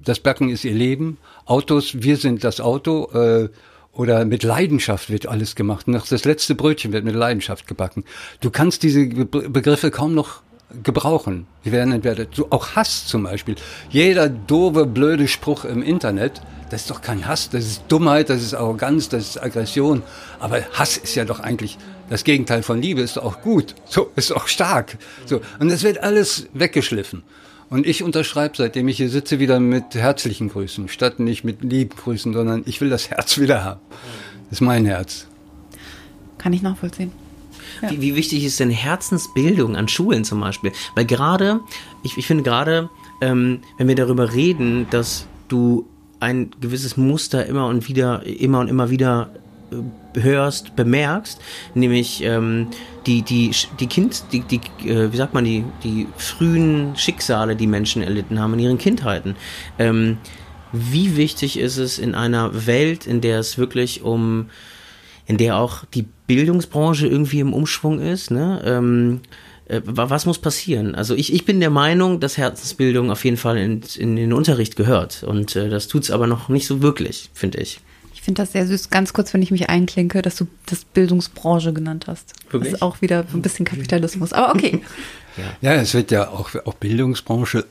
das 0.03 0.19
Backen 0.19 0.49
ist 0.49 0.63
ihr 0.63 0.73
Leben, 0.73 1.17
Autos, 1.45 2.03
wir 2.03 2.17
sind 2.17 2.43
das 2.43 2.59
Auto, 2.59 3.09
äh, 3.13 3.49
oder 3.95 4.25
mit 4.25 4.43
Leidenschaft 4.43 5.09
wird 5.09 5.25
alles 5.25 5.55
gemacht. 5.55 5.87
Noch 5.87 6.05
das 6.05 6.25
letzte 6.25 6.53
Brötchen 6.53 6.91
wird 6.91 7.05
mit 7.05 7.15
Leidenschaft 7.15 7.65
gebacken. 7.65 8.03
Du 8.41 8.49
kannst 8.49 8.83
diese 8.83 9.07
Begriffe 9.07 9.89
kaum 9.89 10.13
noch 10.13 10.41
gebrauchen. 10.83 11.47
Die 11.63 11.71
werden 11.71 11.93
entwertet. 11.93 12.29
So, 12.33 12.47
auch 12.49 12.75
Hass 12.75 13.07
zum 13.07 13.23
Beispiel. 13.23 13.55
Jeder 13.89 14.27
doofe, 14.27 14.85
blöde 14.85 15.27
Spruch 15.27 15.63
im 15.63 15.81
Internet, 15.81 16.41
das 16.69 16.81
ist 16.81 16.89
doch 16.89 17.01
kein 17.01 17.27
Hass, 17.27 17.49
das 17.49 17.65
ist 17.65 17.83
Dummheit, 17.87 18.29
das 18.29 18.41
ist 18.41 18.53
Arroganz, 18.53 19.07
das 19.07 19.29
ist 19.29 19.41
Aggression. 19.41 20.03
Aber 20.39 20.61
Hass 20.73 20.97
ist 20.97 21.15
ja 21.15 21.23
doch 21.23 21.39
eigentlich 21.39 21.77
das 22.09 22.23
Gegenteil 22.23 22.63
von 22.63 22.81
Liebe, 22.81 23.01
ist 23.01 23.17
auch 23.17 23.41
gut. 23.41 23.75
So, 23.85 24.11
ist 24.15 24.31
auch 24.31 24.47
stark. 24.47 24.97
So. 25.25 25.41
Und 25.59 25.69
das 25.69 25.83
wird 25.83 25.99
alles 25.99 26.47
weggeschliffen. 26.53 27.23
Und 27.69 27.87
ich 27.87 28.03
unterschreibe, 28.03 28.55
seitdem 28.55 28.87
ich 28.87 28.97
hier 28.97 29.09
sitze, 29.09 29.39
wieder 29.39 29.59
mit 29.59 29.95
herzlichen 29.95 30.49
Grüßen, 30.49 30.87
statt 30.87 31.19
nicht 31.19 31.43
mit 31.43 31.63
lieben 31.63 31.95
Grüßen, 31.95 32.31
sondern 32.33 32.63
ich 32.65 32.79
will 32.79 32.89
das 32.89 33.09
Herz 33.09 33.39
wieder 33.39 33.63
haben. 33.63 33.81
Das 34.49 34.59
ist 34.59 34.61
mein 34.61 34.85
Herz. 34.85 35.27
Kann 36.37 36.53
ich 36.53 36.61
nachvollziehen. 36.61 37.11
Ja. 37.81 37.91
Wie, 37.91 38.01
wie, 38.01 38.15
wichtig 38.15 38.45
ist 38.45 38.59
denn 38.59 38.69
Herzensbildung 38.69 39.75
an 39.75 39.87
Schulen 39.87 40.23
zum 40.23 40.39
Beispiel? 40.39 40.71
Weil 40.93 41.05
gerade, 41.05 41.61
ich, 42.03 42.17
ich 42.17 42.27
finde 42.27 42.43
gerade, 42.43 42.89
ähm, 43.21 43.61
wenn 43.77 43.87
wir 43.87 43.95
darüber 43.95 44.33
reden, 44.33 44.87
dass 44.91 45.25
du 45.47 45.87
ein 46.19 46.51
gewisses 46.61 46.97
Muster 46.97 47.45
immer 47.45 47.67
und 47.67 47.87
wieder, 47.87 48.25
immer 48.25 48.59
und 48.59 48.67
immer 48.67 48.89
wieder 48.89 49.31
hörst, 50.15 50.75
bemerkst, 50.75 51.39
nämlich 51.73 52.23
ähm, 52.23 52.67
die, 53.05 53.21
die, 53.21 53.51
die 53.79 53.87
Kind, 53.87 54.23
die, 54.31 54.41
die, 54.41 54.61
äh, 54.87 55.11
wie 55.11 55.17
sagt 55.17 55.33
man, 55.33 55.45
die, 55.45 55.63
die 55.83 56.07
frühen 56.17 56.95
Schicksale, 56.95 57.55
die 57.55 57.67
Menschen 57.67 58.01
erlitten 58.01 58.39
haben 58.39 58.53
in 58.53 58.59
ihren 58.59 58.77
Kindheiten. 58.77 59.35
Ähm, 59.79 60.17
wie 60.71 61.15
wichtig 61.17 61.57
ist 61.59 61.77
es 61.77 61.99
in 61.99 62.15
einer 62.15 62.65
Welt, 62.67 63.07
in 63.07 63.21
der 63.21 63.39
es 63.39 63.57
wirklich 63.57 64.03
um, 64.03 64.49
in 65.25 65.37
der 65.37 65.57
auch 65.57 65.85
die 65.85 66.05
Bildungsbranche 66.27 67.07
irgendwie 67.07 67.39
im 67.39 67.53
Umschwung 67.53 67.99
ist, 67.99 68.31
ne? 68.31 68.61
Ähm, 68.65 69.21
äh, 69.67 69.81
was 69.85 70.25
muss 70.25 70.37
passieren? 70.37 70.93
Also 70.93 71.15
ich, 71.15 71.33
ich 71.33 71.45
bin 71.45 71.59
der 71.59 71.69
Meinung, 71.69 72.19
dass 72.19 72.37
Herzensbildung 72.37 73.09
auf 73.09 73.25
jeden 73.25 73.37
Fall 73.37 73.57
in, 73.57 73.81
in 73.97 74.15
den 74.15 74.33
Unterricht 74.33 74.75
gehört. 74.75 75.23
Und 75.23 75.55
äh, 75.55 75.69
das 75.69 75.87
tut's 75.87 76.11
aber 76.11 76.27
noch 76.27 76.49
nicht 76.49 76.67
so 76.67 76.81
wirklich, 76.81 77.29
finde 77.33 77.59
ich 77.59 77.79
finde 78.25 78.41
das 78.41 78.51
sehr 78.51 78.67
süß. 78.67 78.89
Ganz 78.89 79.13
kurz, 79.13 79.33
wenn 79.33 79.41
ich 79.41 79.51
mich 79.51 79.69
einklinke, 79.69 80.21
dass 80.21 80.35
du 80.35 80.47
das 80.65 80.85
Bildungsbranche 80.85 81.73
genannt 81.73 82.05
hast. 82.07 82.33
Wirklich? 82.51 82.71
Das 82.71 82.79
ist 82.79 82.81
auch 82.81 83.01
wieder 83.01 83.25
ein 83.33 83.41
bisschen 83.41 83.65
Kapitalismus. 83.65 84.33
Aber 84.33 84.53
okay. 84.53 84.81
Ja, 85.37 85.43
ja 85.73 85.81
es 85.81 85.93
wird 85.93 86.11
ja 86.11 86.29
auch, 86.29 86.49
auch 86.65 86.73
Bildungsbranche 86.73 87.65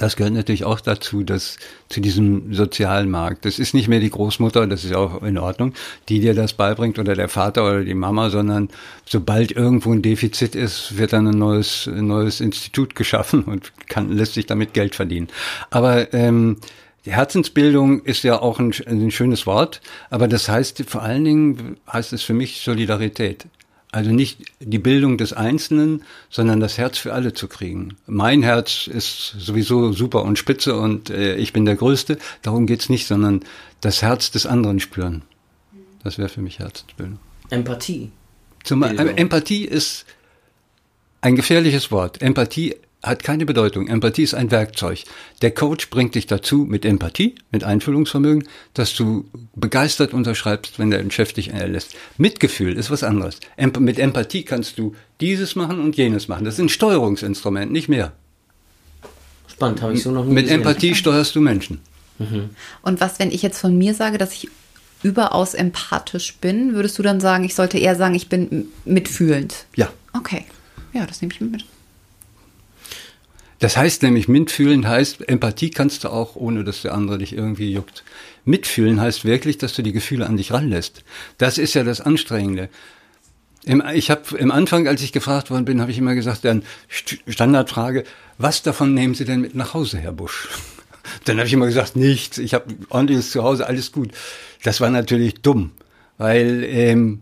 das 0.00 0.16
gehört 0.16 0.32
natürlich 0.32 0.64
auch 0.64 0.80
dazu, 0.80 1.22
dass 1.22 1.58
zu 1.90 2.00
diesem 2.00 2.54
sozialen 2.54 3.10
Markt. 3.10 3.44
Das 3.44 3.58
ist 3.58 3.74
nicht 3.74 3.86
mehr 3.86 4.00
die 4.00 4.08
Großmutter, 4.08 4.66
das 4.66 4.82
ist 4.82 4.94
auch 4.94 5.22
in 5.22 5.36
Ordnung, 5.36 5.74
die 6.08 6.20
dir 6.20 6.32
das 6.32 6.54
beibringt 6.54 6.98
oder 6.98 7.14
der 7.14 7.28
Vater 7.28 7.66
oder 7.66 7.84
die 7.84 7.94
Mama, 7.94 8.30
sondern 8.30 8.70
sobald 9.04 9.52
irgendwo 9.52 9.92
ein 9.92 10.00
Defizit 10.00 10.54
ist, 10.54 10.96
wird 10.96 11.12
dann 11.12 11.26
ein 11.26 11.38
neues, 11.38 11.86
ein 11.86 12.06
neues 12.06 12.40
Institut 12.40 12.94
geschaffen 12.94 13.44
und 13.44 13.72
kann, 13.88 14.10
lässt 14.10 14.34
sich 14.34 14.46
damit 14.46 14.72
Geld 14.72 14.94
verdienen. 14.94 15.28
Aber 15.68 16.14
ähm, 16.14 16.56
die 17.04 17.12
Herzensbildung 17.12 18.02
ist 18.04 18.24
ja 18.24 18.40
auch 18.40 18.58
ein, 18.58 18.74
ein 18.86 19.10
schönes 19.10 19.46
Wort, 19.46 19.80
aber 20.10 20.28
das 20.28 20.48
heißt 20.48 20.84
vor 20.86 21.02
allen 21.02 21.24
Dingen 21.24 21.76
heißt 21.90 22.12
es 22.12 22.22
für 22.22 22.34
mich 22.34 22.60
Solidarität. 22.60 23.46
Also 23.92 24.12
nicht 24.12 24.38
die 24.60 24.78
Bildung 24.78 25.18
des 25.18 25.32
Einzelnen, 25.32 26.04
sondern 26.28 26.60
das 26.60 26.78
Herz 26.78 26.98
für 26.98 27.12
alle 27.12 27.32
zu 27.32 27.48
kriegen. 27.48 27.96
Mein 28.06 28.42
Herz 28.44 28.86
ist 28.86 29.34
sowieso 29.38 29.92
super 29.92 30.22
und 30.22 30.38
spitze 30.38 30.76
und 30.76 31.10
äh, 31.10 31.34
ich 31.36 31.52
bin 31.52 31.64
der 31.64 31.74
Größte. 31.74 32.18
Darum 32.42 32.66
geht's 32.66 32.88
nicht, 32.88 33.08
sondern 33.08 33.40
das 33.80 34.00
Herz 34.00 34.30
des 34.30 34.46
anderen 34.46 34.78
spüren. 34.78 35.22
Das 36.04 36.18
wäre 36.18 36.28
für 36.28 36.40
mich 36.40 36.60
Herzensbildung. 36.60 37.18
Empathie. 37.48 38.12
Zum, 38.62 38.84
äh, 38.84 38.94
Empathie 39.16 39.64
ist 39.64 40.06
ein 41.20 41.34
gefährliches 41.34 41.90
Wort. 41.90 42.22
Empathie 42.22 42.76
hat 43.02 43.22
keine 43.22 43.46
Bedeutung. 43.46 43.88
Empathie 43.88 44.22
ist 44.22 44.34
ein 44.34 44.50
Werkzeug. 44.50 45.04
Der 45.42 45.52
Coach 45.52 45.88
bringt 45.90 46.14
dich 46.14 46.26
dazu 46.26 46.66
mit 46.68 46.84
Empathie, 46.84 47.34
mit 47.50 47.64
Einfühlungsvermögen, 47.64 48.46
dass 48.74 48.94
du 48.94 49.24
begeistert 49.54 50.12
unterschreibst, 50.12 50.78
wenn 50.78 50.90
der 50.90 51.08
Chef 51.10 51.32
dich 51.32 51.50
erlässt. 51.50 51.94
Mitgefühl 52.18 52.76
ist 52.76 52.90
was 52.90 53.02
anderes. 53.02 53.40
Emp 53.56 53.80
mit 53.80 53.98
Empathie 53.98 54.42
kannst 54.42 54.78
du 54.78 54.94
dieses 55.20 55.56
machen 55.56 55.80
und 55.80 55.96
jenes 55.96 56.28
machen. 56.28 56.44
Das 56.44 56.54
ist 56.54 56.60
ein 56.60 56.68
Steuerungsinstrument, 56.68 57.72
nicht 57.72 57.88
mehr. 57.88 58.12
Spannend, 59.48 59.82
habe 59.82 59.94
ich 59.94 60.02
so 60.02 60.10
noch 60.10 60.24
nie 60.24 60.34
Mit 60.34 60.44
gesehen. 60.44 60.60
Empathie 60.60 60.94
steuerst 60.94 61.34
du 61.34 61.40
Menschen. 61.40 61.80
Mhm. 62.18 62.50
Und 62.82 63.00
was, 63.00 63.18
wenn 63.18 63.30
ich 63.30 63.42
jetzt 63.42 63.58
von 63.58 63.76
mir 63.76 63.94
sage, 63.94 64.18
dass 64.18 64.32
ich 64.32 64.48
überaus 65.02 65.54
empathisch 65.54 66.36
bin, 66.36 66.74
würdest 66.74 66.98
du 66.98 67.02
dann 67.02 67.20
sagen, 67.20 67.44
ich 67.44 67.54
sollte 67.54 67.78
eher 67.78 67.96
sagen, 67.96 68.14
ich 68.14 68.28
bin 68.28 68.68
mitfühlend? 68.84 69.64
Ja. 69.74 69.90
Okay. 70.12 70.44
Ja, 70.92 71.06
das 71.06 71.22
nehme 71.22 71.32
ich 71.32 71.40
mit. 71.40 71.64
Das 73.60 73.76
heißt 73.76 74.02
nämlich, 74.02 74.26
mitfühlen 74.26 74.88
heißt, 74.88 75.28
Empathie 75.28 75.70
kannst 75.70 76.04
du 76.04 76.08
auch, 76.08 76.34
ohne 76.34 76.64
dass 76.64 76.82
der 76.82 76.94
andere 76.94 77.18
dich 77.18 77.34
irgendwie 77.34 77.72
juckt. 77.72 78.04
Mitfühlen 78.46 79.00
heißt 79.00 79.26
wirklich, 79.26 79.58
dass 79.58 79.74
du 79.74 79.82
die 79.82 79.92
Gefühle 79.92 80.26
an 80.26 80.38
dich 80.38 80.52
ranlässt. 80.52 81.04
Das 81.36 81.58
ist 81.58 81.74
ja 81.74 81.84
das 81.84 82.00
Anstrengende. 82.00 82.70
Im, 83.64 83.82
ich 83.92 84.10
habe 84.10 84.38
im 84.38 84.50
Anfang, 84.50 84.88
als 84.88 85.02
ich 85.02 85.12
gefragt 85.12 85.50
worden 85.50 85.66
bin, 85.66 85.82
habe 85.82 85.90
ich 85.90 85.98
immer 85.98 86.14
gesagt, 86.14 86.46
dann 86.46 86.62
Standardfrage, 86.88 88.04
was 88.38 88.62
davon 88.62 88.94
nehmen 88.94 89.14
Sie 89.14 89.26
denn 89.26 89.42
mit 89.42 89.54
nach 89.54 89.74
Hause, 89.74 89.98
Herr 89.98 90.12
Busch? 90.12 90.48
Dann 91.24 91.38
habe 91.38 91.46
ich 91.46 91.52
immer 91.52 91.66
gesagt, 91.66 91.96
nichts, 91.96 92.38
ich 92.38 92.54
habe 92.54 92.74
ordentliches 92.88 93.30
Zuhause, 93.30 93.66
alles 93.66 93.90
gut. 93.90 94.12
Das 94.62 94.80
war 94.80 94.90
natürlich 94.90 95.34
dumm, 95.42 95.72
weil 96.18 96.62
ähm, 96.64 97.20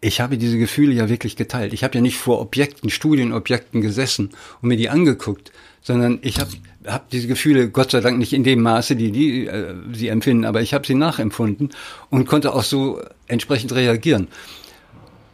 ich 0.00 0.20
habe 0.20 0.38
diese 0.38 0.58
Gefühle 0.58 0.94
ja 0.94 1.08
wirklich 1.08 1.36
geteilt. 1.36 1.72
Ich 1.72 1.84
habe 1.84 1.96
ja 1.96 2.00
nicht 2.00 2.16
vor 2.16 2.40
Objekten, 2.40 2.90
Studienobjekten 2.90 3.80
gesessen 3.80 4.30
und 4.62 4.68
mir 4.68 4.76
die 4.76 4.88
angeguckt, 4.88 5.52
sondern 5.82 6.18
ich 6.22 6.40
habe 6.40 6.50
hab 6.86 7.10
diese 7.10 7.28
Gefühle 7.28 7.68
Gott 7.68 7.90
sei 7.90 8.00
Dank 8.00 8.18
nicht 8.18 8.32
in 8.32 8.44
dem 8.44 8.62
Maße, 8.62 8.96
die 8.96 9.12
die 9.12 9.46
äh, 9.46 9.74
sie 9.92 10.08
empfinden, 10.08 10.44
aber 10.44 10.62
ich 10.62 10.72
habe 10.72 10.86
sie 10.86 10.94
nachempfunden 10.94 11.70
und 12.08 12.26
konnte 12.26 12.54
auch 12.54 12.62
so 12.62 13.00
entsprechend 13.26 13.72
reagieren. 13.72 14.28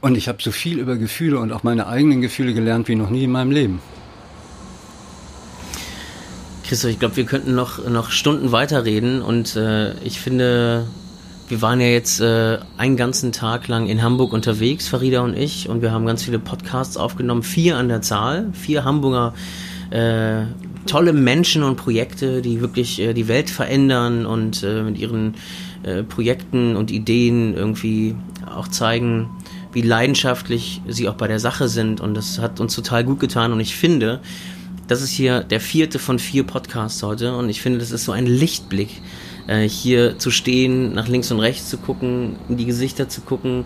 Und 0.01 0.17
ich 0.17 0.29
habe 0.29 0.43
so 0.43 0.51
viel 0.51 0.79
über 0.79 0.97
Gefühle 0.97 1.39
und 1.39 1.53
auch 1.53 1.63
meine 1.63 1.87
eigenen 1.87 2.21
Gefühle 2.21 2.53
gelernt 2.53 2.89
wie 2.89 2.97
noch 2.97 3.11
nie 3.11 3.25
in 3.25 3.31
meinem 3.31 3.51
Leben. 3.51 3.81
Christoph, 6.65 6.91
ich 6.91 6.99
glaube, 6.99 7.17
wir 7.17 7.25
könnten 7.25 7.55
noch, 7.55 7.89
noch 7.89 8.11
Stunden 8.11 8.51
weiterreden 8.51 9.23
und 9.23 9.55
äh, 9.55 9.95
ich 10.01 10.21
finde, 10.21 10.89
wir 11.49 11.63
waren 11.63 11.81
ja 11.81 11.87
jetzt 11.87 12.21
äh, 12.21 12.59
einen 12.77 12.97
ganzen 12.97 13.33
Tag 13.33 13.69
lang 13.69 13.87
in 13.87 14.03
Hamburg 14.03 14.33
unterwegs, 14.33 14.89
Farida 14.89 15.21
und 15.21 15.37
ich, 15.37 15.69
und 15.69 15.83
wir 15.83 15.93
haben 15.93 16.07
ganz 16.07 16.25
viele 16.25 16.39
Podcasts 16.39 16.97
aufgenommen, 16.97 17.43
vier 17.43 17.77
an 17.77 17.89
der 17.89 18.03
Zahl, 18.03 18.49
vier 18.53 18.85
Hamburger 18.85 19.35
äh, 19.91 20.47
tolle 20.87 21.13
Menschen 21.13 21.63
und 21.63 21.77
Projekte, 21.77 22.43
die 22.43 22.61
wirklich 22.61 23.01
äh, 23.01 23.13
die 23.13 23.29
Welt 23.29 23.51
verändern 23.51 24.27
und 24.27 24.63
äh, 24.63 24.83
mit 24.83 24.99
ihren 24.99 25.35
äh, 25.83 26.03
Projekten 26.03 26.77
und 26.77 26.91
Ideen 26.91 27.55
irgendwie 27.55 28.15
auch 28.47 28.69
zeigen, 28.69 29.31
wie 29.73 29.83
leidenschaftlich 29.83 30.81
sie 30.89 31.09
auch 31.09 31.15
bei 31.15 31.29
der 31.29 31.41
Sache 31.41 31.69
sind. 31.69 32.01
Und 32.01 32.15
das 32.15 32.39
hat 32.39 32.61
uns 32.61 32.75
total 32.75 33.05
gut 33.05 33.21
getan. 33.21 33.53
Und 33.53 33.61
ich 33.61 33.77
finde, 33.77 34.21
das 34.89 35.03
ist 35.03 35.11
hier 35.11 35.41
der 35.41 35.61
vierte 35.61 35.99
von 35.99 36.19
vier 36.19 36.45
Podcasts 36.45 37.03
heute. 37.03 37.37
Und 37.37 37.49
ich 37.49 37.61
finde, 37.61 37.79
das 37.79 37.91
ist 37.91 38.05
so 38.05 38.13
ein 38.13 38.27
Lichtblick 38.27 39.03
äh, 39.47 39.69
hier 39.69 40.19
zu 40.19 40.31
stehen, 40.31 40.95
nach 40.95 41.09
links 41.09 41.31
und 41.31 41.41
rechts 41.41 41.69
zu 41.69 41.79
gucken, 41.79 42.37
in 42.49 42.57
die 42.57 42.67
Gesichter 42.67 43.09
zu 43.09 43.21
gucken 43.21 43.65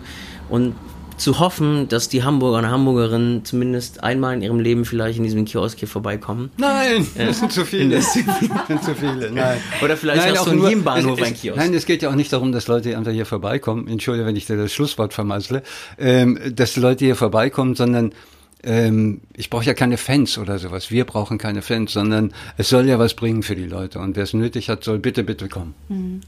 und 0.49 0.75
zu 1.21 1.39
hoffen, 1.39 1.87
dass 1.87 2.09
die 2.09 2.23
Hamburger 2.23 2.57
und 2.57 2.69
Hamburgerinnen 2.69 3.45
zumindest 3.45 4.03
einmal 4.03 4.33
in 4.33 4.41
ihrem 4.41 4.59
Leben 4.59 4.85
vielleicht 4.85 5.19
in 5.19 5.23
diesem 5.23 5.45
Kiosk 5.45 5.77
hier 5.77 5.87
vorbeikommen. 5.87 6.49
Nein, 6.57 7.05
äh, 7.15 7.27
das 7.27 7.39
sind 7.39 7.51
zu 7.51 7.63
viele. 7.63 7.97
Das 7.97 8.13
sind 8.13 8.83
zu 8.83 8.95
viele. 8.95 9.31
Nein. 9.31 9.59
Oder 9.83 9.97
vielleicht 9.97 10.25
nein, 10.25 10.37
auch, 10.37 10.45
so 10.45 10.51
in 10.51 10.63
jedem 10.63 10.83
Bahnhof 10.83 11.21
es, 11.21 11.27
ein 11.27 11.33
Kiosk. 11.35 11.57
Nein, 11.57 11.73
es 11.75 11.85
geht 11.85 12.01
ja 12.01 12.09
auch 12.09 12.15
nicht 12.15 12.33
darum, 12.33 12.51
dass 12.51 12.67
Leute 12.67 12.97
einfach 12.97 13.11
hier 13.11 13.27
vorbeikommen. 13.27 13.87
Entschuldige, 13.87 14.25
wenn 14.25 14.35
ich 14.35 14.47
dir 14.47 14.57
das 14.57 14.73
Schlusswort 14.73 15.13
vermassle. 15.13 15.61
Ähm, 15.99 16.39
dass 16.55 16.75
Leute 16.75 17.05
hier 17.05 17.15
vorbeikommen, 17.15 17.75
sondern 17.75 18.13
ähm, 18.63 19.21
ich 19.35 19.49
brauche 19.49 19.65
ja 19.65 19.73
keine 19.73 19.97
Fans 19.97 20.37
oder 20.37 20.59
sowas. 20.59 20.91
Wir 20.91 21.05
brauchen 21.05 21.37
keine 21.37 21.61
Fans, 21.61 21.93
sondern 21.93 22.33
es 22.57 22.69
soll 22.69 22.87
ja 22.87 22.99
was 22.99 23.13
bringen 23.13 23.43
für 23.43 23.55
die 23.55 23.65
Leute. 23.65 23.99
Und 23.99 24.15
wer 24.15 24.23
es 24.23 24.33
nötig 24.33 24.69
hat, 24.69 24.83
soll 24.83 24.99
bitte, 24.99 25.23
bitte 25.23 25.49
kommen. 25.49 25.73
Mhm. 25.89 26.21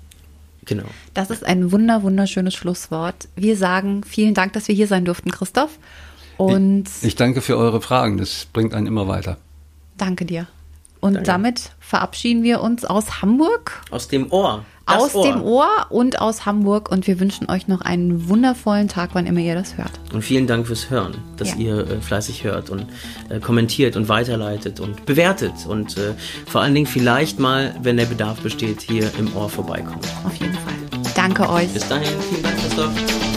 Genau. 0.66 0.86
Das 1.14 1.30
ist 1.30 1.46
ein 1.46 1.72
wunder, 1.72 2.04
wunderschönes 2.04 2.54
Schlusswort. 2.54 3.28
Wir 3.36 3.58
sagen 3.58 4.04
vielen 4.04 4.34
Dank, 4.34 4.54
dass 4.54 4.68
wir 4.68 4.76
hier 4.76 4.88
sein 4.88 5.06
durften, 5.06 5.30
Christoph. 5.30 5.78
Und 6.38 6.86
ich, 7.02 7.10
ich 7.10 7.16
danke 7.16 7.42
für 7.42 7.58
eure 7.58 7.82
Fragen. 7.82 8.18
Das 8.18 8.48
bringt 8.52 8.74
einen 8.74 8.88
immer 8.88 9.08
weiter. 9.08 9.38
Danke 9.98 10.26
dir. 10.26 10.48
Und 11.02 11.16
danke. 11.16 11.28
damit 11.28 11.72
verabschieden 11.80 12.44
wir 12.44 12.62
uns 12.62 12.86
aus 12.86 13.22
Hamburg. 13.22 13.82
Aus 13.92 14.08
dem 14.08 14.32
Ohr 14.32 14.66
aus 14.86 15.16
Ohr. 15.16 15.24
dem 15.24 15.42
Ohr 15.44 15.68
und 15.90 16.22
aus 16.22 16.46
Hamburg. 16.46 16.92
Und 16.92 17.08
wir 17.08 17.20
wünschen 17.20 17.50
euch 17.50 17.68
noch 17.68 17.82
einen 17.82 18.28
wundervollen 18.30 18.88
Tag, 18.88 19.12
wann 19.14 19.26
immer 19.26 19.40
ihr 19.40 19.56
das 19.56 19.78
hört. 19.78 19.92
Und 20.14 20.22
vielen 20.22 20.48
Dank 20.48 20.68
fürs 20.68 20.90
Hören, 20.90 21.16
dass 21.38 21.52
ja. 21.52 21.58
ihr 21.58 21.78
äh, 21.80 22.02
fleißig 22.02 22.44
hört 22.44 22.70
und 22.70 22.86
äh, 23.30 23.40
kommentiert 23.40 23.96
und 23.96 24.10
weiterleitet 24.10 24.80
und 24.80 25.06
bewertet. 25.06 25.54
Und 25.68 25.98
äh, 25.98 26.14
vor 26.46 26.62
allen 26.62 26.74
Dingen 26.74 26.88
vielleicht 26.88 27.40
mal, 27.40 27.76
wenn 27.82 27.98
der 27.98 28.06
Bedarf 28.06 28.40
besteht, 28.42 28.82
hier 28.82 29.10
im 29.18 29.36
Ohr 29.36 29.50
vorbeikommt. 29.50 30.08
Auf 30.26 30.36
jeden 30.36 30.54
Fall. 30.54 30.74
Danke 31.16 31.50
euch. 31.50 31.70
Bis 31.70 31.88
dahin, 31.88 32.08
vielen 32.30 32.44
Dank, 32.44 32.58
Christoph. 32.60 33.33